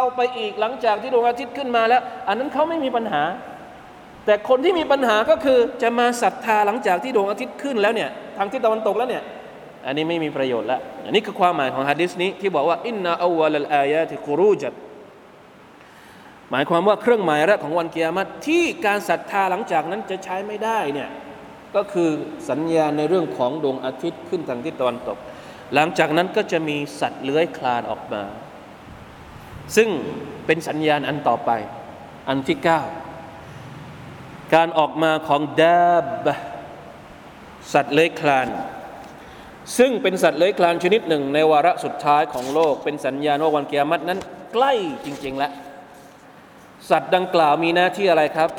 [0.00, 3.22] วไปอีกหลังจากที่ดวงอาทิตย์ขึ้นมาแล้ว อันนั้นเขาไม่มีปัญหา
[4.26, 9.22] แต่คนที่มีปัญหาก็คือจะมาศรัทธาหลังจากที่ดวงอาทิตย์ขึ้นแล้วเนี่ยทางทิศตะวันตกแล้วเนี่ย
[9.86, 14.74] อันนี้ไม่มีประโยชน์ละอันนี้คือความหมายของฮะดิษนี้ที่บอกว่าอินนาอวลลอายาติกุรูจัด
[16.50, 21.10] หมายความว่าเครื่องหมายแรกของวันเกิยามัตที่การศรัทธาหลังจากนั้นจะใช้ไม่ได้เนี่ย
[21.76, 22.10] ก็คือ
[22.50, 25.18] สัญญาณในเรื่องของดวงอาทิตย์ขึ้นทางทิศตะวันตก
[25.74, 28.22] หลังจากนั้นก็จะมีสัตว์เลื้อยคลานออกมา
[29.76, 29.88] ซึ่ง
[30.46, 31.50] เป็นสัญญาณอันต่อไป
[32.28, 32.80] อันที่เก้า
[34.54, 35.94] การออกมาของดา
[36.24, 36.26] บ
[37.72, 38.48] สัตว์เลื้อยคลาน
[39.78, 44.18] ซึ่งเป็นสัตว์เลื้อยคลานชนิดหนึ่ง ในวาระสุดท้ายของโลก เป็นสัญญาณว่าวันเกียรตินั้น
[44.52, 44.72] ใกล้
[45.04, 45.52] จริง ๆ แล้ว
[46.90, 48.50] สัตว์ดังกล่าวมีหน้าที่อะไรครับ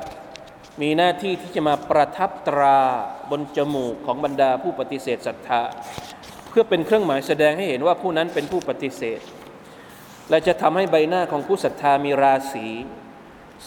[0.81, 2.79] มีหน้าที่ที่จะมาประทับตรา
[3.31, 5.61] บนจมูกของบรรดาผู้ปฏิเสธศรัทธา
[6.49, 9.19] เพื่อเป็นเครื่องหมายแสดงให้เห็นว่าผู้นั้นเป็นผู้ปฏิเสธ
[10.29, 12.67] และจะทำให้ใบหน้าของผู้ศรัทธามีราศี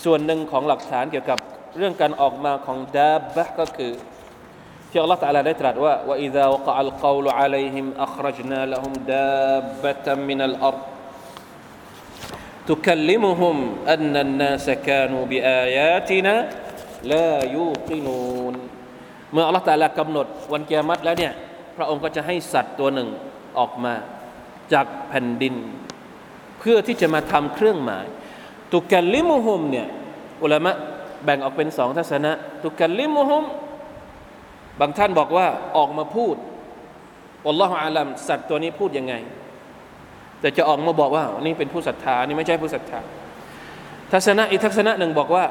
[0.04, 1.38] ส่วนหนึ่งของหลักฐานเกี่ยวกับ
[1.76, 3.92] เรื่องการออกมาของดาบะก็คือ
[4.89, 10.81] ที่อัลลอฮฺตะลาได้ตรัสว่าว่า إذا وقع القول عليهم أخرجنا لهم دابة من الأرض
[12.69, 13.55] تكلمهم
[13.93, 16.35] أن الناس كانوا بآياتنا
[17.11, 18.55] لا يوقنون
[19.33, 21.33] เมื่ออัลลอฮฺตะลากำหนดวันกิยามัตแล้วเนี่ย
[21.77, 23.09] พระองค์ก็จะให้สัตว์ตัวหนึ่ง
[23.59, 23.93] ออกมา
[24.73, 25.55] จากแผ่นดิน
[26.59, 28.05] เพื่อที่จะมาทำเครื่องหมาย
[28.73, 29.87] ตุกัลลิมุฮุมเนี่ย
[30.43, 30.71] อุลามะ
[31.23, 32.31] แบ่งออกเป็นสองทัศนะ
[32.63, 33.43] ตุกัลลิมุฮุม
[34.80, 36.36] บางท่านบอกว่าออกมาพูด
[37.46, 39.14] อัลลอฮฺอาลัมสัตว์ตัวนี้พูดยังไง
[40.40, 43.00] แต่จะออกมาบอกว่านี่เป็นผู้ศรัทธานี่ไม่ใช่ผู้ศรัทธา
[44.12, 45.44] ทัศนะอีกทัศนะหนึ่งบอกว่า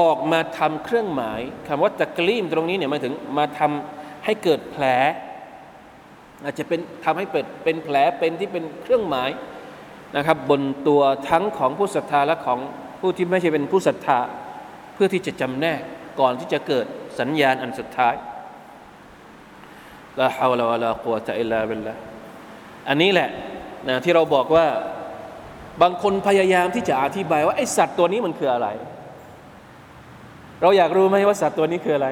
[0.00, 4.84] ออกมาทำเครื่องหมายคำว่าตะกลีมตรงนี้เนี่ยหมายถึงมาทำให้เกิดแผล
[6.44, 9.30] อาจจะเป็นทำให้เปิดเป็นแผลเป็นที่เป็นเครื่องหมาย
[10.16, 12.58] นะครับ บนตัวทั้งของผู้ศรัทธาและของ
[13.00, 14.18] ผู้ที่ไม่ใช่เป็นผู้ศรัทธา
[14.94, 15.80] เพื่อที่จะจำแนก
[16.20, 16.86] ก่อนที่จะเกิด
[17.20, 18.14] สัญญาณอันสุดท้าย
[20.20, 21.94] ลาฮาวลาวะลากุวตะอิลลาบิลละ
[22.88, 23.28] อันนี้แหละ
[23.88, 24.66] นะที่เราบอกว่า
[25.82, 28.68] บางคนพยายามที่จะอธิบายว่าไอสัตว์ตัวนี้มันคืออะไร
[30.60, 32.08] เราอยากรู้ไหมว่าสัตว์ตัวนี้คืออะไร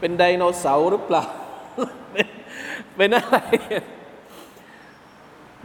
[0.00, 1.24] เป็นไดโนเสาร์หรือเปล่า
[2.96, 3.38] เป็นอะไร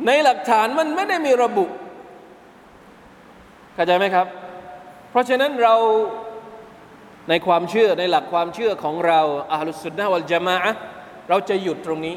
[0.06, 1.66] ในหลักฐานมันไม่ได้มีระบุ
[3.74, 4.28] เข้าใจไหมครับ
[5.10, 5.76] เพราะฉะนั้นเรา
[7.30, 9.22] ในความเชื่อในหลักความเชื่อของเรา
[9.54, 10.56] อาลุสุนนะวัลจามะ
[11.30, 12.16] เราจะหยุดตรงนี้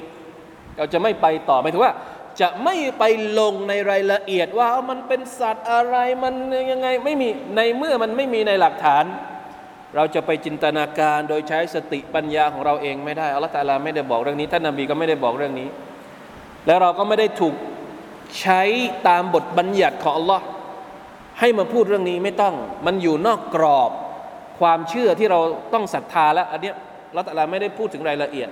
[0.77, 1.95] เราจะไม่ไปต่อหมายถึงว่า
[2.41, 3.05] จะไม่ไป
[3.39, 6.35] ลงในรายละเอียดว่ามันเป็นสัตว์อะไรมัน
[6.71, 9.05] ยังไงไม่มีในเมื่อมันไม่มีในหลักฐาน
[9.97, 15.69] เราจะไปจินตนาการโดยใช้สติปัญญาของเราเองไม่ได้อัลลอฮฺตาลาไม่ได้บอกเรื่องนี้ท่านนบีก็ไม่ได้บอกเรื่องนี้
[16.67, 17.55] แล้วเราก็ไม่ได้ถูก
[18.41, 18.63] ใช้
[19.09, 20.45] ตามบทบัญญัติของอัลลอฮ์
[21.41, 22.55] ให้มาพูดเรื่องนี้ไม่ต้อง
[22.87, 23.91] มันอยู่นอกกรอบ
[24.61, 25.41] ความเชื่อที่เรา
[25.75, 26.73] ต้องศรัทธาแล้วอันนี้
[27.13, 28.49] เราแต่ละไม่ได้พูดถึงรายละเอียด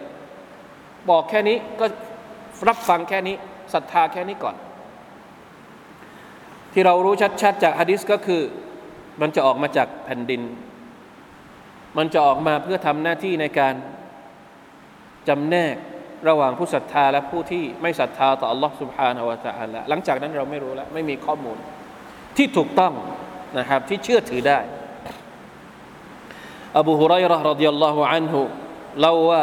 [1.11, 1.87] บอกแค่นี้ก็
[2.69, 3.37] รับฟังแค่นี้
[3.75, 4.57] ศรัทธาแค่นี้ก่อน
[6.73, 8.43] ที่เรารู้ชัดๆ จากฮะดิษก็คือ
[9.21, 10.43] มันจะออกมาจากแผ่นดิน
[11.99, 13.75] มันจะออกมาเพื่อทำหน้าที่ในการ
[15.29, 15.77] จำแนก
[16.29, 21.59] ระหว่างผู้ศรัทธาและผู้ที่ไม่ศรัทธาต่อ Allah Subhanahu wa Taala หลังจากนั้นเราไม่รู้แล้ว ไม่มีข้อมูล
[22.37, 22.93] ที่ถูกต้อง
[23.59, 24.59] นะครับที่เชื่อถือได้
[26.79, 28.41] อบูฮุไรร์รดิยัลลอฮุอันฮุ
[29.01, 29.43] เล่าว่า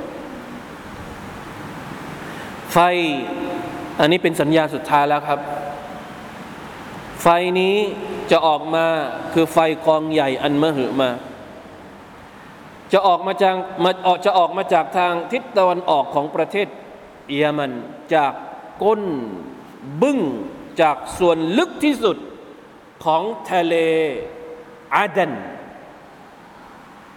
[2.71, 2.77] ไฟ
[3.99, 5.39] อันนี้เป็นสัญญาสุดท้ายแล้วครับ
[7.21, 7.27] ไฟ
[7.59, 7.75] นี้
[8.31, 8.85] จะออกมา
[9.33, 9.57] คือไฟ
[9.87, 11.09] กองใหญ่อันมหึมา
[12.93, 16.67] จะออกมาจากมาออกจะออกมาจากทางทิศตะวันออกของประเทศ
[17.29, 17.71] เยมัน
[18.15, 18.33] จาก
[18.83, 19.03] ก้น
[20.01, 20.19] บึ้ง
[20.81, 22.17] จากส่วนลึกที่สุด
[23.05, 23.75] ของทะเล
[24.95, 25.31] อาเดน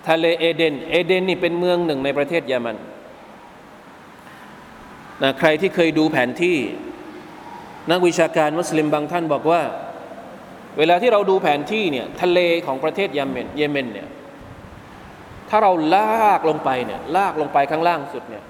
[0.08, 2.76] ทะเลเอเดน เอเดนนี่เป็นเมืองหนึ่งในประเทศเยมัน
[5.22, 6.56] นะใครที่เคยดูแผนที่
[7.90, 9.62] นักวิชาการมุสลิมบางท่านบอกว่า
[10.78, 14.08] เวลาที่เราดูแผนที่เนี่ยทะเลของประเทศเยเมนเยเมนเนี่ย
[15.48, 18.44] ถ้าเราลากลงไปเนี่ยลากลงไปข้างล่างสุดเนี่ย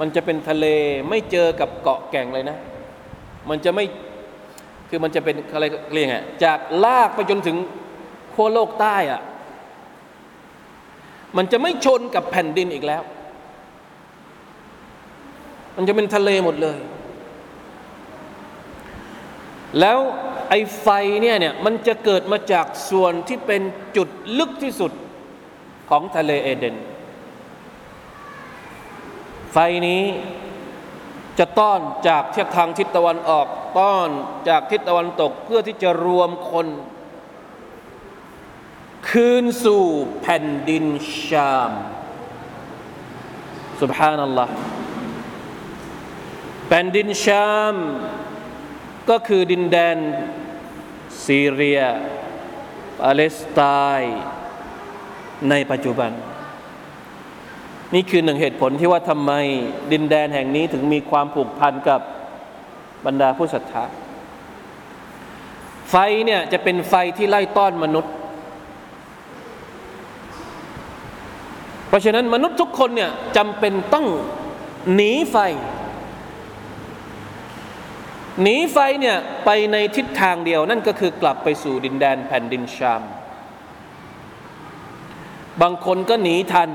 [0.00, 0.66] มันจะเป็นทะเล
[1.08, 2.58] ไม่เจอกับเกาะแก่งเลยนะ
[3.50, 3.84] มันจะไม่
[4.88, 7.56] คือมันจะเป็นอะไรเรียกไงจากลากไปจนถึง
[8.34, 9.22] ขั้วโลกใต้อะ
[11.36, 13.02] มันจะไม่ชนกับแผ่นดินอีกแล้ว
[15.76, 16.78] มันจะเป็นทะเลหมดเลย
[19.80, 19.98] แล้ว
[20.48, 20.86] ไอ้ไฟ
[21.22, 23.62] เนี่ยเนี่ยมันจะเกิดมาจากส่วนที่เป็น
[23.96, 24.08] จุด
[24.38, 24.92] ลึกที่สุด
[25.90, 26.74] ของทะเลเอเดน
[29.52, 29.56] ไฟ
[29.86, 30.02] นี้
[31.38, 33.46] จะต้อนจากทียทางทิศตะวันออก
[33.78, 34.08] ต้อน
[34.48, 36.66] จากทิศตะวันตกเพื่อที่จะรวมคน
[39.08, 39.84] คืนสู่
[40.22, 40.84] แผ่นดิน
[41.26, 41.72] ชาม
[43.80, 44.52] สุบฮานัลลอฮ์
[46.76, 47.74] ผ่นดินชาม
[49.10, 49.96] ก็คือดินแดน
[51.24, 51.80] ซีเรีย
[53.00, 53.60] ปาเลสไต
[53.98, 54.20] น์
[55.50, 56.10] ในปัจจุบัน
[57.94, 59.32] นี่คือหนึ่งเหตุผลที่ว่าทำไม
[59.92, 62.00] ดินแดนแห่งนี้ถึงมีความผูกพันกับ
[63.06, 63.84] บรรดาผู้ศรัทธา
[65.90, 65.94] ไฟ
[66.26, 68.12] เนี่ยจะเป็นไฟที่ไล่ต้อนมนุษย์
[71.88, 74.06] เพราะฉะนั้นมนุษย์ทุกคนเนี่ยจำเป็นต้อง
[74.94, 75.38] หนีไฟ
[78.42, 83.02] หนีไฟเนี่ยไปในทิศทางเดียวนั่นก็คือกลับไปสู่ดินแดนแผ่นดินชาม
[85.60, 86.70] บางคนก็หนีทัน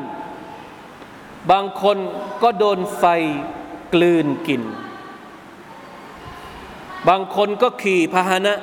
[1.52, 1.98] บางคน
[2.44, 3.04] ก็โดนไฟ
[3.94, 4.64] กลืนกิน
[7.10, 8.54] บางคนก็ขี่พาหนะ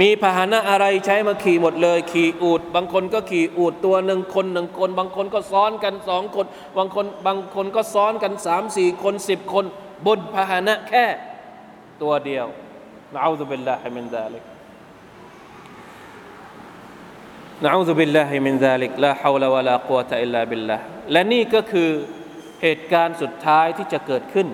[0.00, 9.64] มีพาหนะอะไรใช้มาขี่หมดเลย ขี่อูดบางคนก็ขี่อูดตัวหนึ่งคนหนึ่งคน บางคนก็ซ้อนกันสองคน บางคนบางคนก็ซ้อนกันสามสี่คนสิบคน
[10.06, 11.04] บนพาหนะแค่
[12.01, 12.45] ตัวเดียว
[13.15, 14.43] นะอูซุบิลลาฮิมินซาลิก
[17.65, 20.77] นะอูซุบิลลาฮิมินซาลิกลาฮาวลาวะลากุวะตะอิลลาบิลลา
[21.11, 21.89] และนี่ก็คือ
[22.61, 24.47] เหตุการณ์สุดท้ายที่จะเกิดขึ้น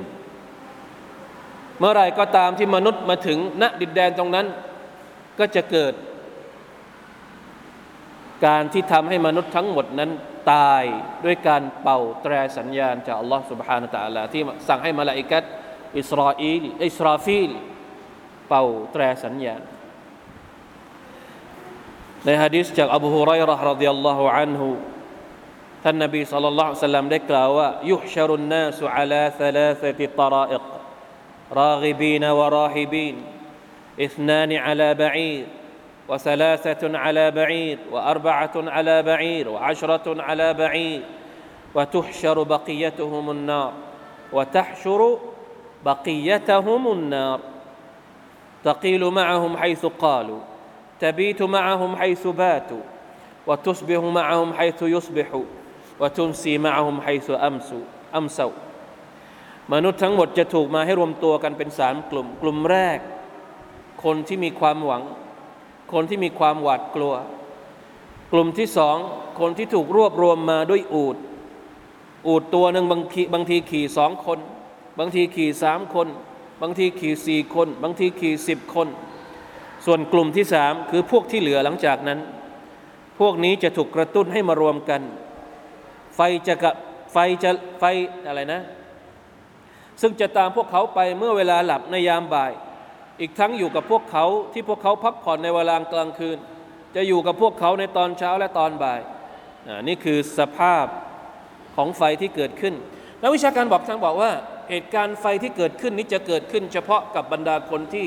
[1.79, 4.47] เมื่อไรก็ตามที่มนุษย์มาถึงณดินแดนตรงนั้น
[5.39, 5.93] ก็จะเกิด
[8.45, 10.11] การที่ทำให้มนุษย์ทั้งหมดนั้น
[10.51, 10.83] ตาย
[11.25, 15.43] ด้วยการเป่าแตรสัญญาณจากอัลลอฮ์ سبحانه และ تعالى ที่สั่งให้มาลาอิกัด
[15.99, 17.51] อิสราอีลอิสราฟิล
[18.49, 19.61] เป่าแตรสัญญาณ
[22.25, 24.69] ในฮะดิษจากอบูฮุไรเราะห์รดิยัลลอฮุอันฮุ
[25.83, 30.63] ท่านนบีสัลลัลลอฮุซัลลัมได้กล่าวว่ายุฮชรุนนาสุอาลาثلاثة طرائق
[31.51, 33.15] راغبين وراهبين
[34.01, 35.45] اثنان على بعير
[36.09, 41.01] وثلاثة على بعير وأربعة على بعير وعشرة على بعير
[41.75, 43.73] وتحشر بقيتهم النار
[44.33, 45.01] وتحشر
[45.85, 47.39] بقيتهم النار
[48.63, 50.41] تقيل معهم حيث قالوا
[50.99, 52.83] تبيت معهم حيث باتوا
[53.47, 55.45] وتصبح معهم حيث يصبحوا
[55.99, 57.83] وتمسي معهم حيث أمسوا
[58.15, 58.53] أمسوا
[59.73, 62.99] มนุษย์ทั้งหมดจะถูกมาให้รวมตัวกันเป็นสามกลุ่ม กลุ่มแรก
[64.03, 65.03] คนที่มีความหวัง
[65.93, 67.13] คนที่มีความหวาดกลัว
[68.31, 68.97] กลุ่มที่สอง
[69.39, 71.17] คนที่ถูกรวบรวมมาด้วยอูด
[72.27, 74.39] อูดตัวหนึ่งบางทีบางทีขี่สองคน
[75.00, 76.08] บางทีขี่สามคน
[76.62, 78.88] บางทีขี่สี่คน บางทีขี่สิบคน
[79.86, 82.20] ส่วนกลุ่มที่สามคือพวกที่เหลือหลังจากนั้น
[83.20, 85.02] พวกนี้จะถูกกระตุ้นให้มารวมกัน
[86.16, 86.74] ไฟจะกับ
[87.12, 87.84] ไฟจะไฟ
[88.26, 88.62] อะไรนะ
[90.00, 92.52] ซึ่งจะตามพวกเขาไปเมื่อเวลาหลับในยามบ่าย
[93.20, 96.38] อีกทั้งอยู่กับพวกเขาที่พวกเขาพักผ่อนในเวลากลางคืน
[96.96, 99.00] จะอยู่กับพวกเขาในตอนเช้าและตอนบ่าย
[99.88, 100.86] นี่คือสภาพ
[101.76, 102.74] ของไฟที่เกิดขึ้น
[103.22, 104.32] นักวิชาการบอกทั้งบอกว่า
[104.70, 108.06] เหตุการณ์ไฟที่เกิดขึ้นนี้จะเกิดขึ้น เฉพาะกับบรรดาคนที่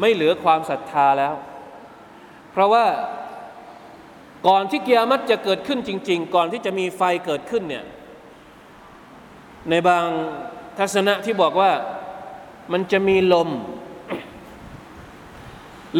[0.00, 1.34] ไม่เหลือความศรัทธาแล้ว
[2.52, 2.86] เพราะว่า
[4.48, 7.84] ก่อนที่เกียรติจะเกิดขึ้นจริง ๆ ก่อนที่จะมีไฟเกิดขึ้นเนี่ย
[9.70, 10.04] ในบาง
[10.78, 11.72] ทัศนะที่บอกว่า
[12.72, 13.48] มันจะมีลม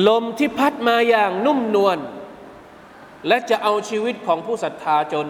[0.08, 1.98] ลมที่พัดมาอย่างนุ่มนวล
[3.26, 5.26] และจะเอาชีวิตของผู้ศรัทธาจน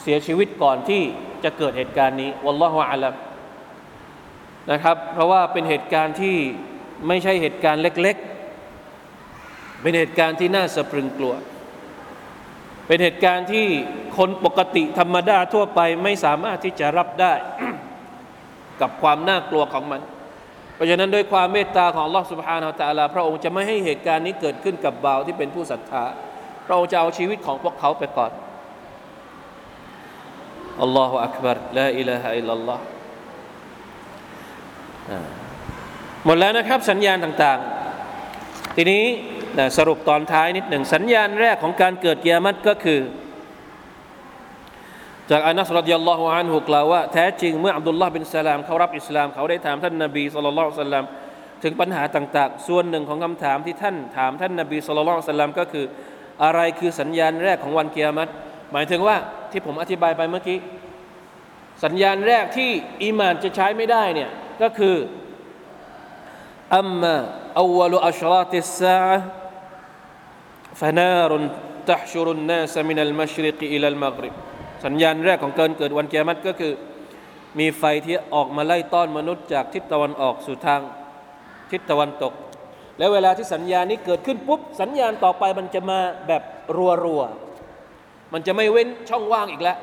[0.00, 1.02] เสียชีวิตก่อนที่
[1.44, 3.14] จะเกิดเหตุการณ์นี้วัลลอฮฺอาลัม
[4.70, 6.36] นะครับ เพราะว่าเป็นเหตุการณ์ที่
[7.08, 8.16] ไม่ใช่เหตุการณ์เล็ก
[8.98, 11.34] ๆ เป็นเหตุการณ์ที่น่าสะพรึงกลัว
[12.86, 13.66] เป็นเหตุการณ์ที่
[14.18, 17.34] คนปกติธรรมดาทั่วไปไม่สามารถที่จะรับได้
[18.80, 20.00] กับความน่ากลัวของมัน
[20.74, 26.04] เพราะฉะนั้นด้วยความเมตตาของลอสุบฮานาอัลลอฮฺพระองค์จะไม่ให้เหตุการณ์นี้เกิดขึ้นกับบ่าวที่เป็นผู้ศรัทธา
[26.66, 28.30] พระองค์จะเอาชีวิตของพวกเขาไปก่อน
[30.82, 32.78] อัลลอฮฺอักบารลาอิลาฮะอิลลัลลอฮ
[36.24, 39.04] หมดแล้วนะครับ สัญญาณต่างๆ ทีนี้
[39.58, 43.00] นะสรุปตอนท้ายนิดหนึ่งสัญญาณแรกของการเกิดกิยามัตก็คือ
[45.30, 51.04] จากอานัสรดิยัลลอฮุอันฮุกล่าวว่าแท้จริงเมื่ออับดุลลาห์บินสลามเขารับอิสลามเขาได้ถามท่านนบีสุลต่านสัลลัม
[51.62, 55.84] ถึงปัญหาต่าง ๆ ส่วนหนึ่งของคำถามที่ท่านถามท่านนบีสุลต่านสัลลัมก็คือ
[56.44, 58.28] อะไรคือสัญญาณแรกของวันกิยามัต
[58.72, 59.16] หมายถึงว่า
[59.54, 60.58] ที่ผมอธิบายไปเมื่อกี้
[61.84, 62.70] สัญญาณแรกที่
[63.02, 64.30] อีมานจะใช้ไม่ได้เนี่ย
[64.62, 64.96] ก็คือ
[66.76, 67.14] อัมมา
[67.60, 69.00] อวลอัชราติสซา
[70.80, 71.32] ฟนาร
[71.90, 74.34] ตะชุรุนนาสมินัลมัชริกอิลัลมักริบ
[74.84, 76.72] สัญญาณแรกของการเกิดวันเกียรติก็คือ
[77.58, 80.80] มีไฟที่ออกมาไล่ต้อนมนุษย์จากทิศตะวันออกสู่ทาง
[81.70, 82.32] ทิศตะวันตก
[82.98, 86.42] แล้วเวลาที่สัญญาณนี้เกิดขึ้นปุ๊บสัญญาณต่อไปมันจะมาแบบ
[87.04, 87.43] รัวๆ
[88.34, 89.78] มันจะไม่เว้นช่องว่างอีกแล้ว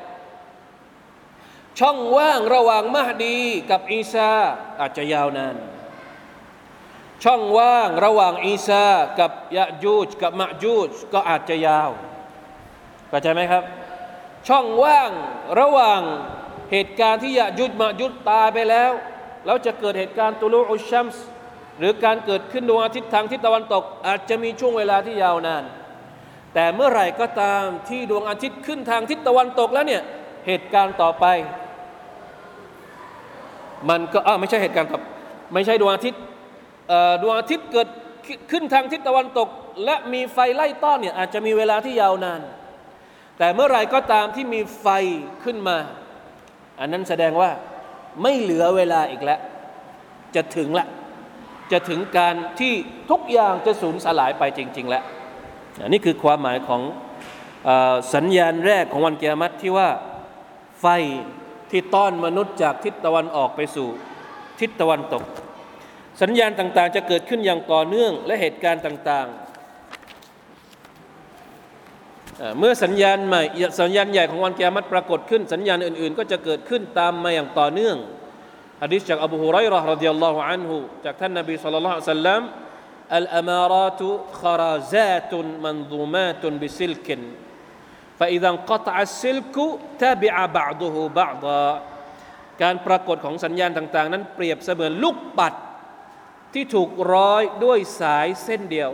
[1.78, 3.38] ช่องว่างระหว่างมหดี
[3.70, 4.30] กับอีซา
[4.80, 5.56] อาจจะยาวนาน
[7.24, 8.84] ช่องว่างระหว่างอีซา
[9.18, 11.90] กับยะจูจกับมะจูจก็อาจจะยาว
[13.08, 13.62] เข้าใจไหมครับ
[14.48, 15.10] ช่องว่าง
[15.60, 16.00] ระหว่าง
[16.72, 18.92] เหตุการณ์ที่ยะจูจมะจูจตายไปแล้ว
[19.44, 21.24] แล้วจะเกิดเหตุการณ์ตุลูอุชัมส์
[21.78, 25.64] หรือการเกิดขึ้นดวงอาทิตย์ทางทิศตะวันตก อาจจะมีช่วงเวลาที่ยาวนาน
[26.54, 30.02] แต่เมื่อไหร่ก็ตามที่ดวงอาทิตย์ขึ้นทางทิศตะวันตกแล้วเนี่ย
[30.46, 31.24] เหตุการณ์ต่อไป
[33.90, 35.00] มันก็อ้าไม่ใช่เหตุการณ์กับ
[35.54, 36.20] ไม่ใช่ดวงอาทิตย์
[37.22, 37.88] ดวงอาทิตย์เกิด
[38.50, 39.48] ขึ้นทางทิศตะวันตก
[39.84, 42.40] และมีไฟไล่ต้อนเนี่ยอาจจะมีเวลาที่ยาวนาน
[43.38, 44.86] แต่เมื่อไรก็ตามที่มีไฟ
[45.44, 45.76] ขึ้นมา
[46.80, 47.50] อันนั้นแสดงว่า
[48.22, 49.40] ไม่เหลือเวลาอีกแล้ว
[50.34, 50.86] จะถึงละ
[51.72, 52.74] จะถึงการที่
[53.10, 55.04] ทุกอย่างจะสูญสลายไปจริง ๆ แล้ว
[55.88, 56.82] นี่คือความหมายของ
[57.68, 57.70] อ
[58.14, 59.88] สัญญาณแรกของวันเกียรติที่ว่า
[60.80, 60.86] ไฟ
[61.70, 63.88] ที่ต้อนมนุษย์จากทิศตะวันออกไปสู่
[64.60, 65.24] ทิศตะวันตก
[66.22, 69.42] สัญญาณต่างๆ จะเกิดขึ้นอย่างต่อเนื่องและเหตุการณ์ต่างๆ
[72.58, 73.42] เมื่อสัญญาณใหม่
[73.80, 77.96] สัญญาณใหญ่ของวันเกิยามัตปรากฏขึ้น สัญญาณอื่นๆ ก็จะเกิดขึ้นตามมาอย่างต่อเนื่อง
[78.82, 82.42] ฮะดิษจากอบูฮุไรร์รดิยัลลอฮุอันฮุจากท่านนบีสุลต่านละสัลลัม
[83.19, 84.01] الأمارات
[84.41, 85.33] خرزات
[85.65, 87.07] منظومات بسلك
[88.19, 89.55] فإذا انقطع السلك
[89.99, 91.67] تبع بعضه بعضا
[92.63, 95.53] การปรากฏของสัญญาณต่างๆ นั้นเปรียบเสมือนลูกปัด
[96.53, 98.91] ที่ถูกร้อยด้วยสายเส้นเดียว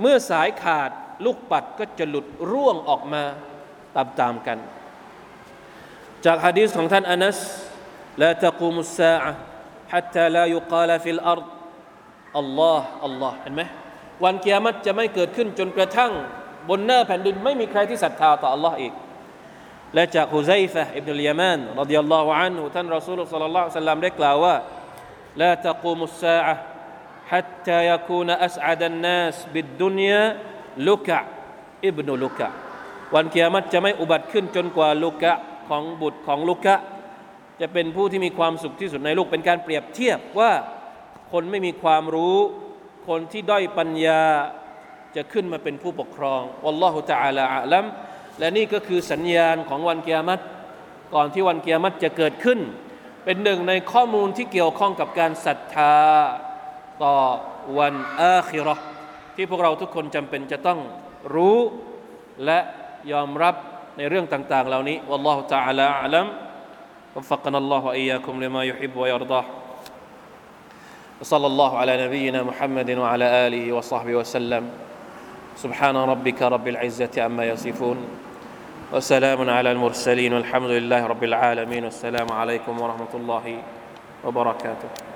[0.00, 0.90] เมื่อสายขาด
[1.24, 3.24] ลูกปัดก็จะหลุดร่วงออกมา
[3.96, 4.58] ตามๆกัน
[6.24, 7.38] จากฮะดีษของท่านอานัส
[8.18, 9.34] لا تقوم الساعة
[9.88, 11.44] حتى لا يقال في الأرض
[12.38, 13.62] อัลลอฮ์อัลลอฮ์เห็นไหม
[14.24, 16.12] วันกิยามัตจะไม่เกิดขึ้นจนกระทั่ง
[16.68, 18.92] บนหน้าแผ่นดินไม่มีใครที่ศรัทธาต่อ Allah อีก
[19.94, 24.54] และจากฮุไซฟะอิบนุลยามานรดิยัลลอฮุอันฮุท่านรอซูลสัลลัลลอฮุซัลลัมได้กล่าวว่า
[25.40, 26.56] لا تقوم الساعة
[27.30, 30.22] حتى يكون أسعد الناس بالدنيا
[30.88, 31.20] لكع
[31.90, 32.50] ابن لكع
[33.14, 35.32] วันกิยามัตจะไม่อุบัติขึ้นจนกว่าลุกะ
[35.68, 36.74] ของบุตรของลุกะ
[37.60, 40.52] จะเป็นผู้ที่มีความสุขที่สุดในโลกเป็นการเปรียบเทียบว่า
[41.32, 42.36] คนไม่มีความรู้
[43.08, 44.22] คนที่ด้อยปัญญา
[45.16, 47.84] จะขึ้นมาเป็นผู้ปกครองวัลลอฮุตะอาลาอัลัม
[48.38, 50.42] และนี่ก็คือสัญญาณของวันเกียรติ
[51.14, 52.58] ก่อนที่วันเกียรติจะเกิดขึ้น
[53.24, 55.96] เป็นหนึ่งในข้อมูลที่เกี่ยวข้องกับการศรัทธา
[57.02, 57.16] ต่อ
[57.78, 58.76] วันอาคิรอ
[59.36, 60.78] ที่พวกเราทุกคนจำเป็นจะต้อง
[61.34, 61.58] รู้
[62.44, 62.58] และ
[63.12, 63.54] ยอมรับ
[63.96, 66.26] ในเรื่องต่าง ๆ เหล่านี้วัลลอฮุตะอาลาอัลัม
[67.18, 69.44] وفقنا الله وإياكم لما يحب ويرضاه
[71.23, 74.63] وصلى الله على نبينا محمد وعلى آله وصحبه وسلم.
[75.55, 77.97] سبحان ربك رب العزة عما يصفون.
[78.93, 81.83] وسلام على المرسلين والحمد لله رب العالمين.
[81.83, 83.45] والسلام عليكم ورحمة الله
[84.25, 85.12] وبركاته.